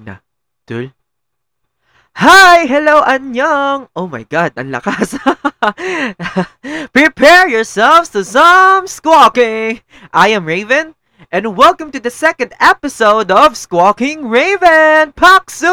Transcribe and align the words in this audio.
Ano? 0.00 0.16
Tul? 0.64 0.96
Hi! 2.16 2.64
Hello, 2.64 3.04
Anyong! 3.04 3.92
Oh 3.92 4.08
my 4.08 4.24
God, 4.24 4.56
ang 4.56 4.72
lakas! 4.72 5.12
Prepare 6.96 7.52
yourselves 7.52 8.08
to 8.16 8.24
some 8.24 8.88
squawking! 8.88 9.84
I 10.08 10.32
am 10.32 10.48
Raven, 10.48 10.96
and 11.28 11.52
welcome 11.52 11.92
to 11.92 12.00
the 12.00 12.08
second 12.08 12.56
episode 12.64 13.28
of 13.28 13.60
Squawking 13.60 14.32
Raven 14.32 15.12
Paksu! 15.12 15.68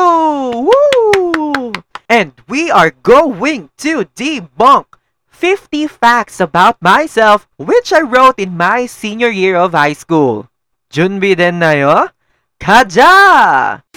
Woo! 0.67 1.71
And 2.11 2.35
we 2.51 2.67
are 2.67 2.91
going 2.91 3.71
to 3.87 4.11
debunk 4.11 4.99
50 5.31 5.87
facts 5.87 6.43
about 6.43 6.83
myself 6.83 7.47
which 7.55 7.95
I 7.95 8.03
wrote 8.03 8.43
in 8.43 8.59
my 8.59 8.91
senior 8.91 9.31
year 9.31 9.55
of 9.55 9.71
high 9.71 9.95
school. 9.95 10.51
Junbi 10.91 11.31
din 11.31 11.63
na 11.63 11.71
yo? 11.79 12.11
Kaja! 12.59 13.87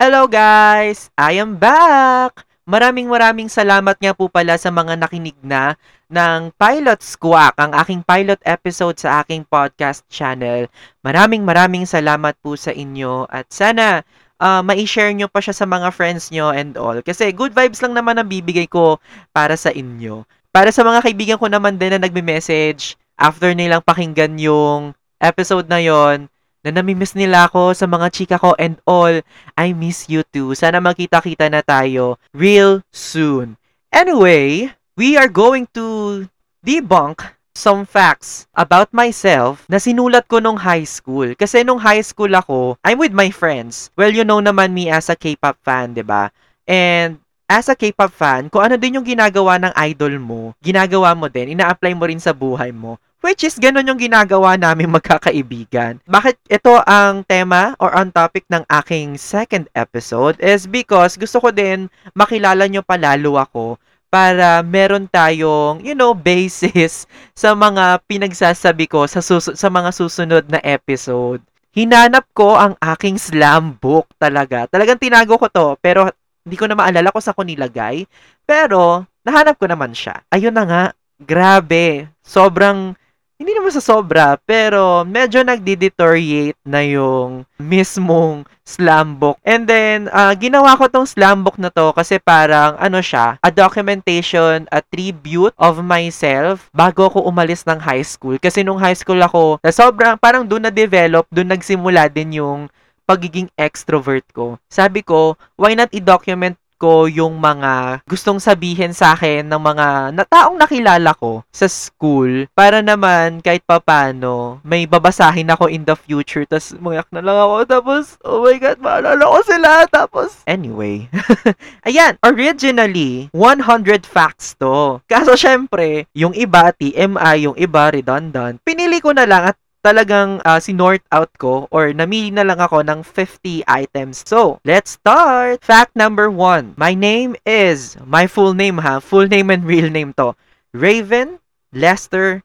Hello 0.00 0.24
guys! 0.24 1.12
I 1.12 1.36
am 1.36 1.60
back! 1.60 2.48
Maraming 2.64 3.04
maraming 3.04 3.52
salamat 3.52 4.00
nga 4.00 4.16
po 4.16 4.32
pala 4.32 4.56
sa 4.56 4.72
mga 4.72 4.96
nakinig 4.96 5.36
na 5.44 5.76
ng 6.08 6.56
Pilot 6.56 7.04
Squawk, 7.04 7.52
ang 7.60 7.76
aking 7.76 8.00
pilot 8.08 8.40
episode 8.48 8.96
sa 8.96 9.20
aking 9.20 9.44
podcast 9.44 10.00
channel. 10.08 10.72
Maraming 11.04 11.44
maraming 11.44 11.84
salamat 11.84 12.32
po 12.40 12.56
sa 12.56 12.72
inyo 12.72 13.28
at 13.28 13.52
sana 13.52 14.00
uh, 14.40 14.64
mai-share 14.64 15.12
nyo 15.12 15.28
pa 15.28 15.44
siya 15.44 15.52
sa 15.52 15.68
mga 15.68 15.92
friends 15.92 16.32
nyo 16.32 16.48
and 16.48 16.80
all. 16.80 16.96
Kasi 17.04 17.28
good 17.36 17.52
vibes 17.52 17.84
lang 17.84 17.92
naman 17.92 18.16
ang 18.16 18.32
bibigay 18.32 18.72
ko 18.72 18.96
para 19.36 19.52
sa 19.52 19.68
inyo. 19.68 20.24
Para 20.48 20.72
sa 20.72 20.80
mga 20.80 21.04
kaibigan 21.04 21.36
ko 21.36 21.52
naman 21.52 21.76
din 21.76 21.92
na 21.92 22.00
nagme-message 22.00 22.96
after 23.20 23.52
nilang 23.52 23.84
pakinggan 23.84 24.40
yung 24.40 24.96
episode 25.20 25.68
na 25.68 25.76
yon 25.76 26.32
na 26.60 26.70
namimiss 26.74 27.16
nila 27.16 27.48
ako 27.48 27.72
sa 27.72 27.88
mga 27.88 28.06
chika 28.12 28.36
ko 28.36 28.52
and 28.60 28.76
all. 28.84 29.12
I 29.56 29.72
miss 29.72 30.08
you 30.08 30.24
too. 30.28 30.52
Sana 30.56 30.80
magkita-kita 30.80 31.48
na 31.48 31.64
tayo 31.64 32.20
real 32.32 32.84
soon. 32.92 33.56
Anyway, 33.90 34.70
we 34.94 35.16
are 35.16 35.28
going 35.28 35.66
to 35.74 36.28
debunk 36.60 37.24
some 37.56 37.84
facts 37.84 38.46
about 38.54 38.88
myself 38.94 39.66
na 39.66 39.76
sinulat 39.76 40.24
ko 40.30 40.38
nung 40.38 40.56
high 40.56 40.86
school. 40.86 41.34
Kasi 41.34 41.66
nung 41.66 41.82
high 41.82 42.00
school 42.00 42.30
ako, 42.32 42.78
I'm 42.86 43.00
with 43.02 43.12
my 43.12 43.28
friends. 43.34 43.90
Well, 43.98 44.14
you 44.14 44.22
know 44.22 44.40
naman 44.40 44.72
me 44.72 44.88
as 44.88 45.10
a 45.10 45.16
K-pop 45.18 45.58
fan, 45.60 45.92
'di 45.92 46.06
ba? 46.06 46.30
And 46.64 47.18
as 47.50 47.66
a 47.66 47.74
K-pop 47.74 48.14
fan, 48.14 48.46
kung 48.46 48.62
ano 48.62 48.78
din 48.78 49.02
yung 49.02 49.06
ginagawa 49.06 49.58
ng 49.58 49.74
idol 49.90 50.22
mo, 50.22 50.54
ginagawa 50.62 51.18
mo 51.18 51.26
din, 51.26 51.58
ina-apply 51.58 51.92
mo 51.98 52.06
rin 52.06 52.22
sa 52.22 52.30
buhay 52.30 52.70
mo. 52.70 52.94
Which 53.20 53.44
is, 53.44 53.60
ganun 53.60 53.84
yung 53.84 54.00
ginagawa 54.00 54.56
namin 54.56 54.88
magkakaibigan. 54.96 56.00
Bakit 56.08 56.40
ito 56.48 56.80
ang 56.88 57.20
tema 57.28 57.76
or 57.76 57.92
on 57.92 58.08
topic 58.08 58.48
ng 58.48 58.64
aking 58.68 59.20
second 59.20 59.68
episode 59.76 60.40
is 60.40 60.64
because 60.64 61.20
gusto 61.20 61.36
ko 61.36 61.52
din 61.52 61.92
makilala 62.16 62.64
nyo 62.64 62.80
palalo 62.80 63.36
ako 63.36 63.76
para 64.08 64.64
meron 64.64 65.04
tayong, 65.06 65.84
you 65.84 65.92
know, 65.92 66.16
basis 66.26 67.04
sa 67.36 67.52
mga 67.52 68.00
pinagsasabi 68.08 68.88
ko 68.88 69.04
sa, 69.04 69.20
sus- 69.20 69.54
sa 69.54 69.68
mga 69.68 69.92
susunod 69.92 70.44
na 70.48 70.58
episode. 70.64 71.44
Hinanap 71.70 72.26
ko 72.34 72.58
ang 72.58 72.74
aking 72.82 73.20
slam 73.20 73.78
book 73.78 74.10
talaga. 74.18 74.66
Talagang 74.66 74.98
tinago 74.98 75.38
ko 75.38 75.46
to, 75.46 75.66
pero 75.78 76.10
hindi 76.42 76.56
ko 76.58 76.66
na 76.66 76.74
maalala 76.74 77.14
kung 77.14 77.22
sa 77.22 77.36
ko 77.36 77.46
nilagay. 77.46 78.08
Pero, 78.42 79.06
nahanap 79.22 79.54
ko 79.54 79.70
naman 79.70 79.94
siya. 79.94 80.18
Ayun 80.34 80.56
na 80.56 80.64
nga, 80.66 80.84
grabe. 81.22 82.10
Sobrang 82.26 82.98
hindi 83.40 83.56
naman 83.56 83.72
sa 83.72 83.80
sobra, 83.80 84.36
pero 84.44 85.00
medyo 85.08 85.40
nagdi-deteriorate 85.40 86.60
na 86.60 86.84
yung 86.84 87.48
mismong 87.56 88.44
slam 88.68 89.16
book. 89.16 89.40
And 89.48 89.64
then, 89.64 90.12
uh, 90.12 90.36
ginawa 90.36 90.76
ko 90.76 90.92
tong 90.92 91.08
slam 91.08 91.40
book 91.40 91.56
na 91.56 91.72
to 91.72 91.96
kasi 91.96 92.20
parang, 92.20 92.76
ano 92.76 93.00
siya, 93.00 93.40
a 93.40 93.48
documentation, 93.48 94.68
a 94.68 94.84
tribute 94.84 95.56
of 95.56 95.80
myself 95.80 96.68
bago 96.76 97.08
ako 97.08 97.24
umalis 97.24 97.64
ng 97.64 97.80
high 97.80 98.04
school. 98.04 98.36
Kasi 98.36 98.60
nung 98.60 98.76
high 98.76 98.94
school 98.94 99.24
ako, 99.24 99.56
na 99.64 99.72
sobrang, 99.72 100.20
parang 100.20 100.44
doon 100.44 100.68
na-develop, 100.68 101.24
doon 101.32 101.56
nagsimula 101.56 102.12
din 102.12 102.44
yung 102.44 102.68
pagiging 103.08 103.48
extrovert 103.56 104.22
ko. 104.36 104.60
Sabi 104.68 105.00
ko, 105.00 105.34
why 105.56 105.72
not 105.72 105.90
i-document 105.96 106.59
ko 106.80 107.04
yung 107.04 107.36
mga 107.36 108.00
gustong 108.08 108.40
sabihin 108.40 108.96
sa 108.96 109.12
akin 109.12 109.44
ng 109.44 109.60
mga 109.60 109.86
na, 110.16 110.24
taong 110.24 110.56
nakilala 110.56 111.12
ko 111.12 111.44
sa 111.52 111.68
school 111.68 112.48
para 112.56 112.80
naman 112.80 113.44
kahit 113.44 113.60
papano 113.68 114.64
may 114.64 114.88
babasahin 114.88 115.52
ako 115.52 115.68
in 115.68 115.84
the 115.84 115.92
future. 115.92 116.48
Tas 116.48 116.72
mayak 116.80 117.12
na 117.12 117.20
lang 117.20 117.36
ako. 117.36 117.56
Tapos 117.68 118.16
oh 118.24 118.40
my 118.48 118.56
god 118.56 118.80
maalala 118.80 119.20
ko 119.20 119.38
sila. 119.44 119.70
Tapos 119.92 120.40
anyway. 120.48 121.04
Ayan 121.86 122.16
originally 122.24 123.28
100 123.36 124.08
facts 124.08 124.56
to. 124.56 125.04
Kaso 125.04 125.36
syempre 125.36 126.08
yung 126.16 126.32
iba 126.32 126.72
TMI 126.72 127.44
yung 127.44 127.56
iba 127.60 127.92
redundant. 127.92 128.56
Pinili 128.64 129.04
ko 129.04 129.12
na 129.12 129.28
lang 129.28 129.52
at 129.52 129.60
talagang 129.80 130.40
uh, 130.44 130.60
sinort 130.60 131.00
out 131.12 131.32
ko 131.40 131.68
or 131.72 131.92
namili 131.92 132.32
na 132.32 132.44
lang 132.44 132.60
ako 132.60 132.84
ng 132.84 133.00
50 133.02 133.64
items. 133.66 134.22
So, 134.24 134.60
let's 134.64 135.00
start! 135.00 135.64
Fact 135.64 135.96
number 135.96 136.30
one. 136.30 136.76
My 136.76 136.94
name 136.94 137.36
is, 137.44 137.96
my 138.04 138.26
full 138.28 138.52
name 138.52 138.78
ha, 138.78 139.00
full 139.00 139.26
name 139.26 139.48
and 139.48 139.64
real 139.64 139.88
name 139.88 140.12
to. 140.20 140.36
Raven 140.72 141.40
Lester 141.72 142.42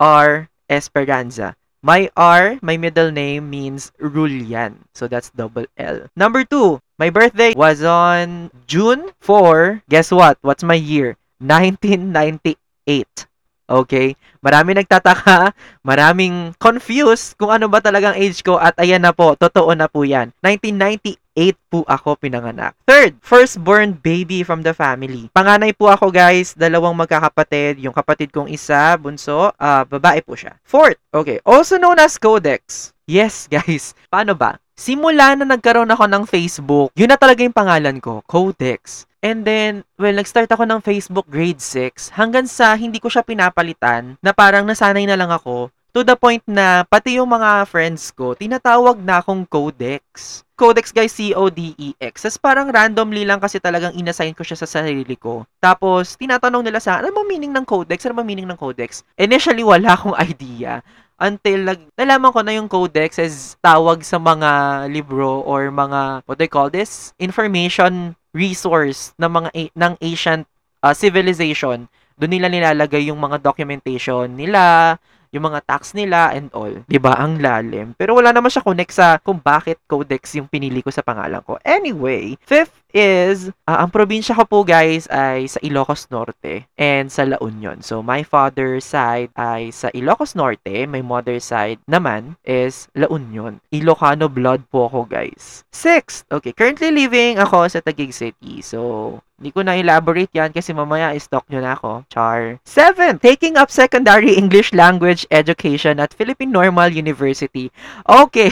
R. 0.00 0.48
Esperanza. 0.68 1.54
My 1.86 2.10
R, 2.16 2.58
my 2.62 2.76
middle 2.76 3.12
name 3.12 3.48
means 3.50 3.92
Rulian. 4.02 4.90
So 4.94 5.06
that's 5.06 5.30
double 5.30 5.66
L. 5.78 6.10
Number 6.16 6.42
two, 6.42 6.80
my 6.98 7.10
birthday 7.10 7.54
was 7.54 7.84
on 7.84 8.50
June 8.66 9.10
4. 9.20 9.86
Guess 9.88 10.10
what? 10.10 10.38
What's 10.42 10.64
my 10.64 10.74
year? 10.74 11.16
1998. 11.38 13.26
Okay? 13.66 14.14
Marami 14.40 14.78
nagtataka, 14.78 15.50
maraming 15.90 16.54
confused 16.56 17.34
kung 17.34 17.50
ano 17.50 17.66
ba 17.66 17.82
talagang 17.82 18.14
age 18.14 18.40
ko 18.46 18.56
at 18.56 18.78
ayan 18.78 19.02
na 19.02 19.10
po, 19.10 19.34
totoo 19.34 19.74
na 19.74 19.90
po 19.90 20.06
yan. 20.06 20.30
1998 20.40 21.18
po 21.66 21.82
ako 21.84 22.14
pinanganak. 22.16 22.78
Third, 22.86 23.18
firstborn 23.20 23.98
baby 23.98 24.46
from 24.46 24.62
the 24.62 24.70
family. 24.72 25.28
Panganay 25.34 25.74
po 25.74 25.90
ako 25.90 26.14
guys, 26.14 26.54
dalawang 26.54 26.94
magkakapatid. 26.94 27.82
Yung 27.82 27.92
kapatid 27.92 28.30
kong 28.30 28.48
isa, 28.48 28.94
bunso, 28.96 29.50
uh, 29.50 29.82
babae 29.84 30.22
po 30.22 30.38
siya. 30.38 30.54
Fourth, 30.62 30.98
okay, 31.10 31.42
also 31.42 31.76
known 31.76 31.98
as 31.98 32.16
Codex. 32.16 32.94
Yes 33.06 33.46
guys, 33.54 33.94
paano 34.10 34.34
ba? 34.38 34.58
Simula 34.76 35.32
na 35.32 35.48
nagkaroon 35.48 35.88
ako 35.88 36.04
ng 36.04 36.24
Facebook, 36.28 36.92
yun 36.92 37.08
na 37.08 37.16
talaga 37.16 37.40
yung 37.40 37.56
pangalan 37.56 37.96
ko, 37.96 38.20
Codex. 38.28 39.08
And 39.26 39.42
then, 39.42 39.82
well, 39.98 40.14
nag-start 40.14 40.46
ako 40.54 40.62
ng 40.70 40.86
Facebook 40.86 41.26
grade 41.26 41.58
6 41.58 42.14
hanggang 42.14 42.46
sa 42.46 42.78
hindi 42.78 43.02
ko 43.02 43.10
siya 43.10 43.26
pinapalitan 43.26 44.14
na 44.22 44.30
parang 44.30 44.62
nasanay 44.62 45.02
na 45.02 45.18
lang 45.18 45.34
ako 45.34 45.74
to 45.90 46.06
the 46.06 46.14
point 46.14 46.44
na 46.46 46.86
pati 46.86 47.18
yung 47.18 47.26
mga 47.26 47.66
friends 47.66 48.14
ko, 48.14 48.38
tinatawag 48.38 49.02
na 49.02 49.18
akong 49.18 49.42
Codex. 49.48 50.44
Codex 50.54 50.94
guys, 50.94 51.10
C-O-D-E-X. 51.18 52.14
As 52.22 52.38
parang 52.38 52.70
randomly 52.70 53.26
lang 53.26 53.42
kasi 53.42 53.58
talagang 53.58 53.98
inassign 53.98 54.36
ko 54.36 54.46
siya 54.46 54.60
sa 54.60 54.68
sarili 54.68 55.18
ko. 55.18 55.42
Tapos, 55.58 56.14
tinatanong 56.14 56.62
nila 56.62 56.78
sa 56.78 57.02
ano 57.02 57.10
ba 57.10 57.26
meaning 57.26 57.50
ng 57.50 57.66
Codex? 57.66 58.06
Ano 58.06 58.20
ba 58.20 58.28
meaning 58.28 58.46
ng 58.46 58.60
Codex? 58.60 59.02
Initially, 59.18 59.66
wala 59.66 59.96
akong 59.96 60.14
idea 60.30 60.86
until 61.16 61.72
nag 61.72 61.80
nalaman 61.96 62.32
ko 62.32 62.40
na 62.44 62.52
yung 62.52 62.68
codex 62.68 63.16
is 63.16 63.56
tawag 63.64 64.04
sa 64.04 64.20
mga 64.20 64.84
libro 64.92 65.40
or 65.48 65.72
mga 65.72 66.20
what 66.28 66.36
they 66.36 66.48
call 66.48 66.68
this 66.68 67.16
information 67.16 68.12
resource 68.36 69.16
ng 69.16 69.32
mga 69.32 69.48
ng 69.72 69.92
ancient 70.04 70.44
uh, 70.84 70.92
civilization 70.92 71.88
doon 72.20 72.32
nila 72.32 72.48
nilalagay 72.52 73.08
yung 73.08 73.20
mga 73.20 73.40
documentation 73.40 74.28
nila 74.36 74.96
yung 75.34 75.52
mga 75.52 75.60
tax 75.68 75.92
nila 75.92 76.32
and 76.32 76.48
all. 76.56 76.72
'Di 76.88 76.96
ba? 76.96 77.18
Ang 77.18 77.42
lalim. 77.42 77.92
Pero 77.98 78.16
wala 78.16 78.32
naman 78.32 78.48
siya 78.48 78.64
connect 78.64 78.94
sa 78.94 79.20
kung 79.20 79.36
bakit 79.36 79.76
codex 79.84 80.32
yung 80.38 80.48
pinili 80.48 80.80
ko 80.80 80.88
sa 80.88 81.04
pangalan 81.04 81.44
ko. 81.44 81.60
Anyway, 81.60 82.40
fifth 82.40 82.72
is, 82.94 83.50
uh, 83.66 83.78
ang 83.82 83.90
probinsya 83.90 84.36
ko 84.36 84.44
po 84.46 84.58
guys 84.62 85.06
ay 85.10 85.50
sa 85.50 85.58
Ilocos 85.62 86.08
Norte 86.12 86.68
and 86.78 87.10
sa 87.10 87.26
La 87.26 87.38
Union. 87.42 87.82
So 87.82 88.00
my 88.02 88.22
father 88.22 88.78
side 88.78 89.32
ay 89.36 89.74
sa 89.74 89.90
Ilocos 89.92 90.38
Norte, 90.38 90.86
my 90.86 91.02
mother 91.02 91.40
side 91.42 91.82
naman 91.88 92.38
is 92.46 92.86
La 92.94 93.10
Union. 93.10 93.58
Ilocano 93.74 94.30
blood 94.30 94.64
po 94.70 94.86
ako 94.86 95.08
guys. 95.08 95.66
Sixth, 95.72 96.24
okay, 96.30 96.54
currently 96.54 96.92
living 96.92 97.36
ako 97.36 97.68
sa 97.68 97.82
Taguig 97.82 98.14
City. 98.14 98.62
So 98.62 99.20
hindi 99.36 99.52
ko 99.52 99.60
na 99.60 99.76
elaborate 99.76 100.32
yan 100.32 100.48
kasi 100.48 100.72
mamaya 100.72 101.12
i-stalk 101.12 101.44
nyo 101.52 101.60
na 101.60 101.76
ako. 101.76 102.08
Char. 102.08 102.56
Seven, 102.64 103.20
taking 103.20 103.60
up 103.60 103.68
secondary 103.68 104.32
English 104.32 104.72
language 104.72 105.28
education 105.28 106.00
at 106.00 106.16
Philippine 106.16 106.48
Normal 106.48 106.88
University. 106.88 107.68
Okay. 108.08 108.48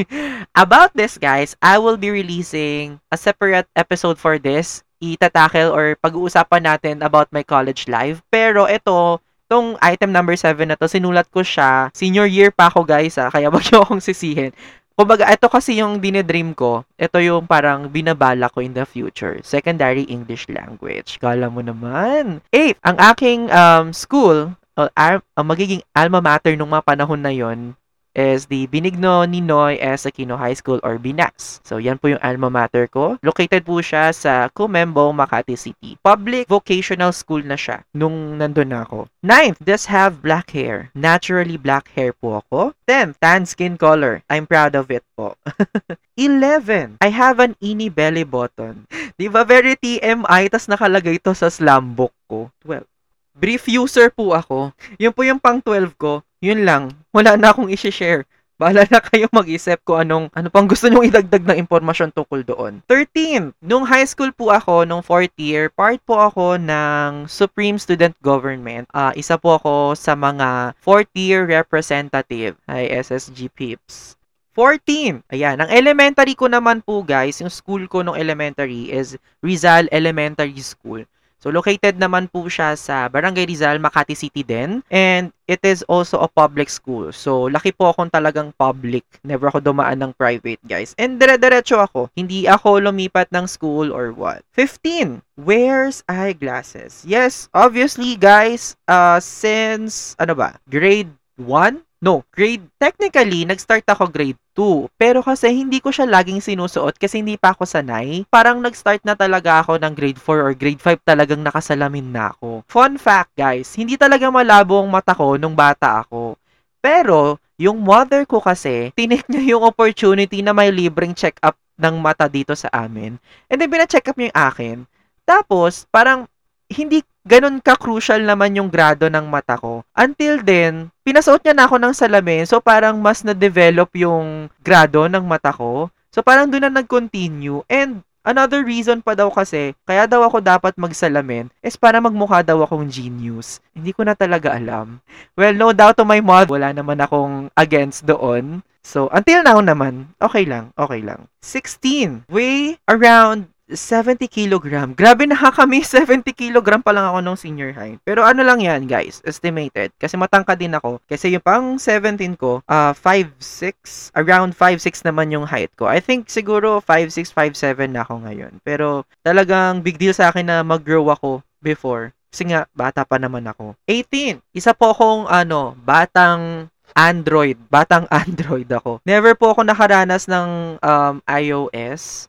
About 0.56 0.96
this, 0.96 1.20
guys, 1.20 1.52
I 1.60 1.76
will 1.76 2.00
be 2.00 2.08
releasing 2.08 3.04
a 3.12 3.20
separate 3.20 3.63
episode 3.72 4.20
for 4.20 4.36
this. 4.36 4.84
Itatakel 5.00 5.72
or 5.72 5.96
pag-uusapan 6.00 6.62
natin 6.64 6.96
about 7.04 7.32
my 7.32 7.44
college 7.44 7.88
life. 7.88 8.20
Pero 8.28 8.68
ito, 8.68 9.20
tong 9.48 9.76
item 9.80 10.12
number 10.12 10.36
7 10.36 10.56
na 10.64 10.76
to, 10.76 10.88
sinulat 10.88 11.28
ko 11.28 11.44
siya. 11.44 11.92
Senior 11.92 12.28
year 12.28 12.52
pa 12.52 12.68
ako, 12.68 12.84
guys, 12.84 13.16
ha? 13.20 13.28
Kaya 13.28 13.52
wag 13.52 13.64
niyo 13.68 13.84
akong 13.84 14.00
sisihin. 14.00 14.52
Kumbaga, 14.94 15.26
ito 15.26 15.50
kasi 15.50 15.82
yung 15.82 15.98
dinedream 15.98 16.54
ko. 16.54 16.86
Ito 16.94 17.18
yung 17.18 17.50
parang 17.50 17.90
binabala 17.90 18.46
ko 18.46 18.62
in 18.62 18.78
the 18.78 18.86
future. 18.86 19.42
Secondary 19.42 20.06
English 20.06 20.46
language. 20.46 21.18
Kala 21.18 21.50
mo 21.50 21.66
naman. 21.66 22.38
Eight, 22.54 22.78
ang 22.86 22.94
aking 23.02 23.50
um, 23.50 23.90
school, 23.90 24.54
uh, 24.78 24.90
uh, 24.94 25.18
magiging 25.42 25.82
alma 25.98 26.22
mater 26.22 26.54
nung 26.54 26.70
mga 26.70 26.86
panahon 26.86 27.18
na 27.18 27.34
yon 27.34 27.74
is 28.14 28.46
the 28.46 28.66
Binigno 28.70 29.26
Ninoy 29.26 29.76
S. 29.82 30.06
Aquino 30.06 30.38
High 30.38 30.54
School 30.54 30.78
or 30.86 30.96
BINAS. 30.96 31.60
So, 31.66 31.82
yan 31.82 31.98
po 31.98 32.14
yung 32.14 32.22
alma 32.22 32.48
mater 32.48 32.86
ko. 32.86 33.18
Located 33.20 33.66
po 33.66 33.82
siya 33.82 34.14
sa 34.14 34.48
Kumembo, 34.54 35.10
Makati 35.10 35.58
City. 35.58 35.98
Public 36.00 36.46
vocational 36.46 37.10
school 37.10 37.42
na 37.42 37.58
siya 37.58 37.82
nung 37.92 38.38
nandun 38.38 38.70
na 38.70 38.86
ako. 38.86 39.10
Ninth, 39.20 39.58
does 39.60 39.90
have 39.90 40.22
black 40.22 40.54
hair. 40.54 40.94
Naturally 40.94 41.58
black 41.58 41.90
hair 41.92 42.14
po 42.14 42.40
ako. 42.40 42.72
Tenth, 42.86 43.18
tan 43.18 43.44
skin 43.44 43.74
color. 43.74 44.22
I'm 44.30 44.46
proud 44.46 44.78
of 44.78 44.88
it 44.94 45.02
po. 45.18 45.34
11, 46.16 47.02
I 47.02 47.10
have 47.10 47.42
an 47.42 47.58
ini 47.58 47.90
belly 47.90 48.22
button. 48.22 48.86
Di 49.18 49.26
ba 49.26 49.42
very 49.42 49.74
TMI, 49.74 50.46
tas 50.46 50.70
nakalagay 50.70 51.18
to 51.22 51.34
sa 51.34 51.50
slam 51.50 51.98
book 51.98 52.14
ko. 52.30 52.50
12. 52.62 52.86
Brief 53.34 53.66
user 53.66 54.14
po 54.14 54.30
ako. 54.30 54.70
Yun 54.94 55.10
po 55.10 55.26
yung 55.26 55.42
pang 55.42 55.58
12 55.58 55.98
ko. 55.98 56.22
Yun 56.44 56.68
lang. 56.68 56.92
Wala 57.08 57.40
na 57.40 57.56
akong 57.56 57.72
i-share. 57.72 58.28
Bahala 58.54 58.84
na 58.86 59.00
kayo 59.00 59.26
mag-isip 59.32 59.80
ko 59.82 59.98
anong 59.98 60.30
ano 60.30 60.46
pang 60.52 60.68
gusto 60.68 60.86
nyong 60.86 61.08
idagdag 61.10 61.42
ng 61.42 61.58
impormasyon 61.64 62.12
tungkol 62.14 62.44
doon. 62.44 62.72
13. 62.86 63.50
Nung 63.64 63.82
high 63.82 64.04
school 64.04 64.30
po 64.30 64.52
ako, 64.52 64.84
nung 64.84 65.02
fourth 65.02 65.32
year, 65.40 65.72
part 65.72 65.98
po 66.04 66.20
ako 66.20 66.60
ng 66.60 67.26
Supreme 67.26 67.80
Student 67.80 68.14
Government. 68.22 68.86
Uh, 68.94 69.10
isa 69.18 69.34
po 69.40 69.56
ako 69.56 69.98
sa 69.98 70.14
mga 70.14 70.76
fourth 70.78 71.10
year 71.16 71.48
representative 71.48 72.54
ay 72.70 72.92
SSG 72.92 73.50
PIPS. 73.50 74.14
14. 74.54 75.26
Ayan, 75.34 75.58
ang 75.58 75.70
elementary 75.72 76.38
ko 76.38 76.46
naman 76.46 76.78
po 76.78 77.02
guys, 77.02 77.42
yung 77.42 77.50
school 77.50 77.90
ko 77.90 78.06
nung 78.06 78.14
elementary 78.14 78.86
is 78.92 79.18
Rizal 79.42 79.90
Elementary 79.90 80.62
School. 80.62 81.02
So, 81.44 81.52
located 81.52 82.00
naman 82.00 82.32
po 82.32 82.48
siya 82.48 82.72
sa 82.72 83.04
Barangay 83.12 83.44
Rizal, 83.44 83.76
Makati 83.76 84.16
City 84.16 84.40
din. 84.40 84.80
And 84.88 85.28
it 85.44 85.60
is 85.60 85.84
also 85.92 86.16
a 86.24 86.28
public 86.32 86.72
school. 86.72 87.12
So, 87.12 87.52
laki 87.52 87.76
po 87.76 87.92
akong 87.92 88.08
talagang 88.08 88.56
public. 88.56 89.04
Never 89.20 89.52
ako 89.52 89.60
dumaan 89.60 90.00
ng 90.00 90.16
private, 90.16 90.64
guys. 90.64 90.96
And 90.96 91.20
dire-diretso 91.20 91.84
ako. 91.84 92.08
Hindi 92.16 92.48
ako 92.48 92.88
lumipat 92.88 93.28
ng 93.28 93.44
school 93.44 93.92
or 93.92 94.16
what. 94.16 94.40
15. 94.56 95.20
Wears 95.36 96.00
eyeglasses. 96.08 97.04
Yes, 97.04 97.52
obviously, 97.52 98.16
guys, 98.16 98.80
uh, 98.88 99.20
since, 99.20 100.16
ano 100.16 100.32
ba, 100.32 100.56
grade 100.72 101.12
1? 101.36 101.84
No, 102.04 102.20
grade, 102.36 102.68
technically, 102.76 103.48
nag-start 103.48 103.88
ako 103.88 104.12
grade 104.12 104.36
2. 104.52 104.92
Pero 105.00 105.24
kasi 105.24 105.48
hindi 105.56 105.80
ko 105.80 105.88
siya 105.88 106.04
laging 106.04 106.44
sinusuot 106.44 107.00
kasi 107.00 107.24
hindi 107.24 107.40
pa 107.40 107.56
ako 107.56 107.64
sanay. 107.64 108.28
Parang 108.28 108.60
nag-start 108.60 109.00
na 109.08 109.16
talaga 109.16 109.64
ako 109.64 109.80
ng 109.80 109.96
grade 109.96 110.20
4 110.20 110.44
or 110.44 110.52
grade 110.52 110.84
5 110.84 111.00
talagang 111.00 111.40
nakasalamin 111.40 112.12
na 112.12 112.36
ako. 112.36 112.60
Fun 112.68 113.00
fact 113.00 113.32
guys, 113.32 113.72
hindi 113.72 113.96
talaga 113.96 114.28
malabo 114.28 114.84
ang 114.84 114.92
mata 114.92 115.16
ko 115.16 115.40
nung 115.40 115.56
bata 115.56 116.04
ako. 116.04 116.36
Pero, 116.84 117.40
yung 117.56 117.80
mother 117.80 118.28
ko 118.28 118.36
kasi, 118.44 118.92
tinik 118.92 119.24
niya 119.24 119.56
yung 119.56 119.64
opportunity 119.64 120.44
na 120.44 120.52
may 120.52 120.68
libreng 120.68 121.16
check-up 121.16 121.56
ng 121.80 122.04
mata 122.04 122.28
dito 122.28 122.52
sa 122.52 122.68
amin. 122.68 123.16
And 123.48 123.56
then, 123.56 123.72
pina-check 123.72 124.04
up 124.12 124.20
niya 124.20 124.28
yung 124.28 124.40
akin. 124.52 124.76
Tapos, 125.24 125.88
parang, 125.88 126.28
hindi 126.68 127.00
ganun 127.24 127.58
ka-crucial 127.58 128.20
naman 128.20 128.54
yung 128.54 128.68
grado 128.68 129.08
ng 129.08 129.24
mata 129.24 129.56
ko. 129.56 129.80
Until 129.96 130.44
then, 130.44 130.92
pinasuot 131.02 131.40
niya 131.40 131.56
na 131.56 131.64
ako 131.64 131.80
ng 131.80 131.94
salamin. 131.96 132.44
So, 132.44 132.60
parang 132.60 133.00
mas 133.00 133.24
na-develop 133.24 133.90
yung 133.96 134.52
grado 134.60 135.08
ng 135.08 135.24
mata 135.24 135.50
ko. 135.50 135.88
So, 136.12 136.20
parang 136.20 136.52
doon 136.52 136.68
na 136.68 136.72
nag-continue. 136.84 137.64
And, 137.66 138.04
another 138.24 138.60
reason 138.60 139.00
pa 139.00 139.16
daw 139.16 139.32
kasi, 139.32 139.72
kaya 139.88 140.04
daw 140.04 140.24
ako 140.28 140.44
dapat 140.44 140.76
magsalamin, 140.76 141.48
is 141.64 141.80
para 141.80 141.96
magmukha 141.96 142.44
daw 142.44 142.60
akong 142.60 142.92
genius. 142.92 143.64
Hindi 143.72 143.96
ko 143.96 144.04
na 144.04 144.12
talaga 144.12 144.52
alam. 144.52 145.00
Well, 145.32 145.56
no 145.56 145.72
doubt 145.72 145.96
to 145.96 146.04
my 146.04 146.20
mod, 146.20 146.52
wala 146.52 146.76
naman 146.76 147.00
akong 147.00 147.48
against 147.56 148.04
doon. 148.04 148.60
So, 148.84 149.08
until 149.16 149.40
now 149.40 149.64
naman, 149.64 150.12
okay 150.20 150.44
lang, 150.44 150.76
okay 150.76 151.00
lang. 151.00 151.32
16. 151.40 152.28
Weigh 152.28 152.76
around 152.84 153.48
70 153.68 154.28
kilogram. 154.28 154.92
Grabe 154.92 155.24
na 155.24 155.36
kami, 155.36 155.80
70 155.80 156.36
kilogram 156.36 156.84
pa 156.84 156.92
lang 156.92 157.08
ako 157.08 157.18
nung 157.24 157.40
senior 157.40 157.72
high. 157.72 157.96
Pero 158.04 158.20
ano 158.20 158.44
lang 158.44 158.60
yan, 158.60 158.84
guys, 158.84 159.24
estimated. 159.24 159.88
Kasi 159.96 160.20
matangkad 160.20 160.60
din 160.60 160.76
ako. 160.76 161.00
Kasi 161.08 161.32
yung 161.32 161.44
pang 161.44 161.80
17 161.80 162.36
ko, 162.36 162.60
uh, 162.68 162.92
5'6", 162.92 164.12
around 164.12 164.52
5'6 164.52 165.08
naman 165.08 165.32
yung 165.32 165.48
height 165.48 165.72
ko. 165.80 165.88
I 165.88 166.04
think 166.04 166.28
siguro 166.28 166.84
5'6", 166.84 167.32
5'7 167.32 167.88
na 167.88 168.04
ako 168.04 168.28
ngayon. 168.28 168.60
Pero 168.60 169.08
talagang 169.24 169.80
big 169.80 169.96
deal 169.96 170.12
sa 170.12 170.28
akin 170.28 170.44
na 170.44 170.56
mag-grow 170.60 171.08
ako 171.08 171.40
before. 171.64 172.12
Kasi 172.28 172.52
nga, 172.52 172.68
bata 172.76 173.06
pa 173.08 173.16
naman 173.16 173.48
ako. 173.48 173.78
18. 173.88 174.42
Isa 174.52 174.74
po 174.76 174.92
akong, 174.92 175.24
ano, 175.30 175.78
batang 175.80 176.68
Android. 176.92 177.56
Batang 177.72 178.04
Android 178.22 178.68
ako. 178.68 179.00
Never 179.08 179.32
po 179.38 179.56
ako 179.56 179.64
nakaranas 179.64 180.28
ng 180.28 180.76
um, 180.82 181.14
iOS 181.24 182.28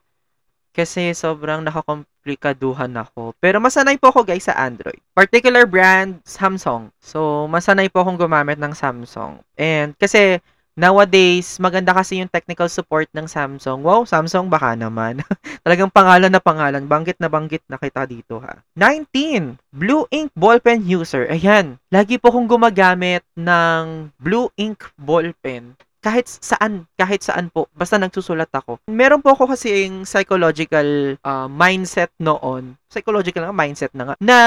kasi 0.76 1.16
sobrang 1.16 1.64
nakakomplikaduhan 1.64 2.92
ako. 3.00 3.32
Pero 3.40 3.64
masanay 3.64 3.96
po 3.96 4.12
ako 4.12 4.28
guys 4.28 4.52
sa 4.52 4.60
Android. 4.60 5.00
Particular 5.16 5.64
brand, 5.64 6.20
Samsung. 6.28 6.92
So, 7.00 7.48
masanay 7.48 7.88
po 7.88 8.04
akong 8.04 8.20
gumamit 8.20 8.60
ng 8.60 8.76
Samsung. 8.76 9.40
And 9.56 9.96
kasi 9.96 10.44
nowadays, 10.76 11.56
maganda 11.64 11.96
kasi 11.96 12.20
yung 12.20 12.28
technical 12.28 12.68
support 12.68 13.08
ng 13.16 13.26
Samsung. 13.32 13.80
Wow, 13.80 14.04
Samsung 14.04 14.52
baka 14.52 14.76
naman. 14.76 15.24
Talagang 15.64 15.88
pangalan 15.88 16.30
na 16.30 16.44
pangalan. 16.44 16.84
Banggit 16.84 17.16
na 17.24 17.32
banggit 17.32 17.64
na 17.72 17.80
kita 17.80 18.04
dito 18.04 18.44
ha. 18.44 18.60
19. 18.76 19.56
Blue 19.72 20.04
Ink 20.12 20.36
Ballpen 20.36 20.84
User. 20.84 21.32
Ayan. 21.32 21.80
Lagi 21.88 22.20
po 22.20 22.36
akong 22.36 22.52
gumagamit 22.52 23.24
ng 23.40 24.12
Blue 24.20 24.52
Ink 24.60 24.92
Ballpen 25.00 25.80
kahit 26.06 26.30
saan, 26.30 26.86
kahit 26.94 27.26
saan 27.26 27.50
po, 27.50 27.66
basta 27.74 27.98
nagsusulat 27.98 28.54
ako. 28.54 28.78
Meron 28.94 29.26
po 29.26 29.34
ako 29.34 29.58
kasi 29.58 29.90
yung 29.90 30.06
psychological 30.06 31.18
uh, 31.26 31.50
mindset 31.50 32.14
noon, 32.22 32.78
psychological 32.86 33.50
na 33.50 33.56
mindset 33.58 33.90
na 33.98 34.14
nga, 34.14 34.16
na 34.22 34.38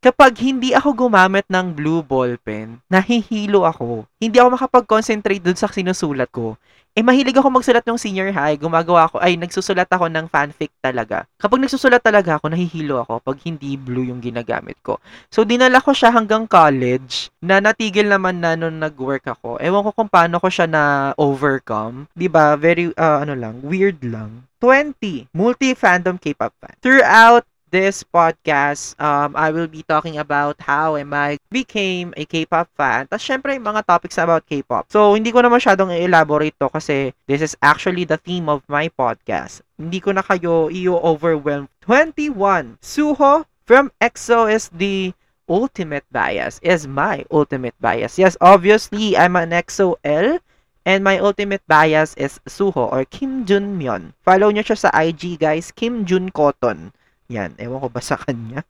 kapag 0.00 0.32
hindi 0.40 0.72
ako 0.72 1.06
gumamit 1.06 1.44
ng 1.46 1.76
blue 1.76 2.00
ball 2.00 2.34
pen, 2.40 2.80
nahihilo 2.88 3.68
ako. 3.68 4.08
Hindi 4.16 4.40
ako 4.40 4.48
makapag-concentrate 4.56 5.44
dun 5.44 5.56
sa 5.56 5.68
sinusulat 5.68 6.32
ko 6.32 6.56
eh 6.90 7.06
mahilig 7.06 7.38
ako 7.38 7.54
magsulat 7.54 7.86
ng 7.86 7.94
senior 7.94 8.34
high, 8.34 8.58
gumagawa 8.58 9.06
ako, 9.06 9.22
ay 9.22 9.38
nagsusulat 9.38 9.86
ako 9.86 10.10
ng 10.10 10.26
fanfic 10.26 10.74
talaga. 10.82 11.22
Kapag 11.38 11.62
nagsusulat 11.62 12.02
talaga 12.02 12.34
ako, 12.34 12.50
nahihilo 12.50 12.98
ako 12.98 13.22
pag 13.22 13.38
hindi 13.46 13.78
blue 13.78 14.10
yung 14.10 14.18
ginagamit 14.18 14.74
ko. 14.82 14.98
So 15.30 15.46
dinala 15.46 15.78
ko 15.78 15.94
siya 15.94 16.10
hanggang 16.10 16.50
college, 16.50 17.30
na 17.38 17.62
natigil 17.62 18.10
naman 18.10 18.42
na 18.42 18.58
nung 18.58 18.82
nag-work 18.82 19.22
ako. 19.22 19.62
Ewan 19.62 19.86
ko 19.86 19.90
kung 19.94 20.10
paano 20.10 20.42
ko 20.42 20.50
siya 20.50 20.66
na 20.66 20.82
overcome. 21.14 22.10
ba? 22.26 22.58
Very 22.58 22.90
uh, 22.98 23.22
ano 23.22 23.38
lang, 23.38 23.62
weird 23.62 24.02
lang. 24.02 24.50
20. 24.60 25.32
Multi-fandom 25.32 26.20
K-pop 26.20 26.52
fan. 26.60 26.76
Throughout 26.84 27.48
this 27.70 28.02
podcast, 28.02 28.98
um, 28.98 29.34
I 29.38 29.50
will 29.50 29.66
be 29.66 29.82
talking 29.86 30.18
about 30.18 30.60
how 30.60 30.94
am 30.98 31.14
I 31.14 31.38
became 31.50 32.12
a 32.18 32.26
K-pop 32.26 32.68
fan. 32.76 33.06
Tapos, 33.06 33.22
syempre, 33.22 33.54
yung 33.54 33.66
mga 33.66 33.86
topics 33.86 34.18
about 34.18 34.46
K-pop. 34.46 34.90
So, 34.90 35.14
hindi 35.14 35.30
ko 35.30 35.40
na 35.40 35.50
masyadong 35.50 35.94
i-elaborate 35.94 36.58
to 36.58 36.68
kasi 36.68 37.14
this 37.30 37.42
is 37.42 37.54
actually 37.62 38.04
the 38.04 38.18
theme 38.18 38.50
of 38.50 38.66
my 38.66 38.90
podcast. 38.90 39.62
Hindi 39.78 40.02
ko 40.02 40.12
na 40.12 40.22
kayo 40.26 40.68
i-overwhelm. 40.68 41.70
21. 41.86 42.78
Suho 42.82 43.46
from 43.64 43.94
EXO 44.02 44.50
is 44.50 44.68
the 44.74 45.14
ultimate 45.48 46.04
bias. 46.10 46.58
Is 46.62 46.90
my 46.90 47.24
ultimate 47.30 47.78
bias. 47.78 48.18
Yes, 48.18 48.36
obviously, 48.42 49.16
I'm 49.16 49.38
an 49.38 49.54
EXO 49.54 49.96
L 50.04 50.42
And 50.86 51.04
my 51.04 51.20
ultimate 51.20 51.60
bias 51.68 52.16
is 52.16 52.40
Suho 52.48 52.88
or 52.88 53.04
Kim 53.04 53.44
Jun 53.44 53.76
Myon. 53.76 54.16
Follow 54.24 54.48
nyo 54.48 54.64
siya 54.64 54.88
sa 54.88 54.90
IG 54.96 55.36
guys, 55.36 55.68
Kim 55.76 56.08
Jun 56.08 56.32
Cotton. 56.32 56.96
Yan, 57.30 57.54
ewan 57.62 57.78
ko 57.78 57.88
ba 57.88 58.02
sa 58.02 58.18
kanya. 58.18 58.66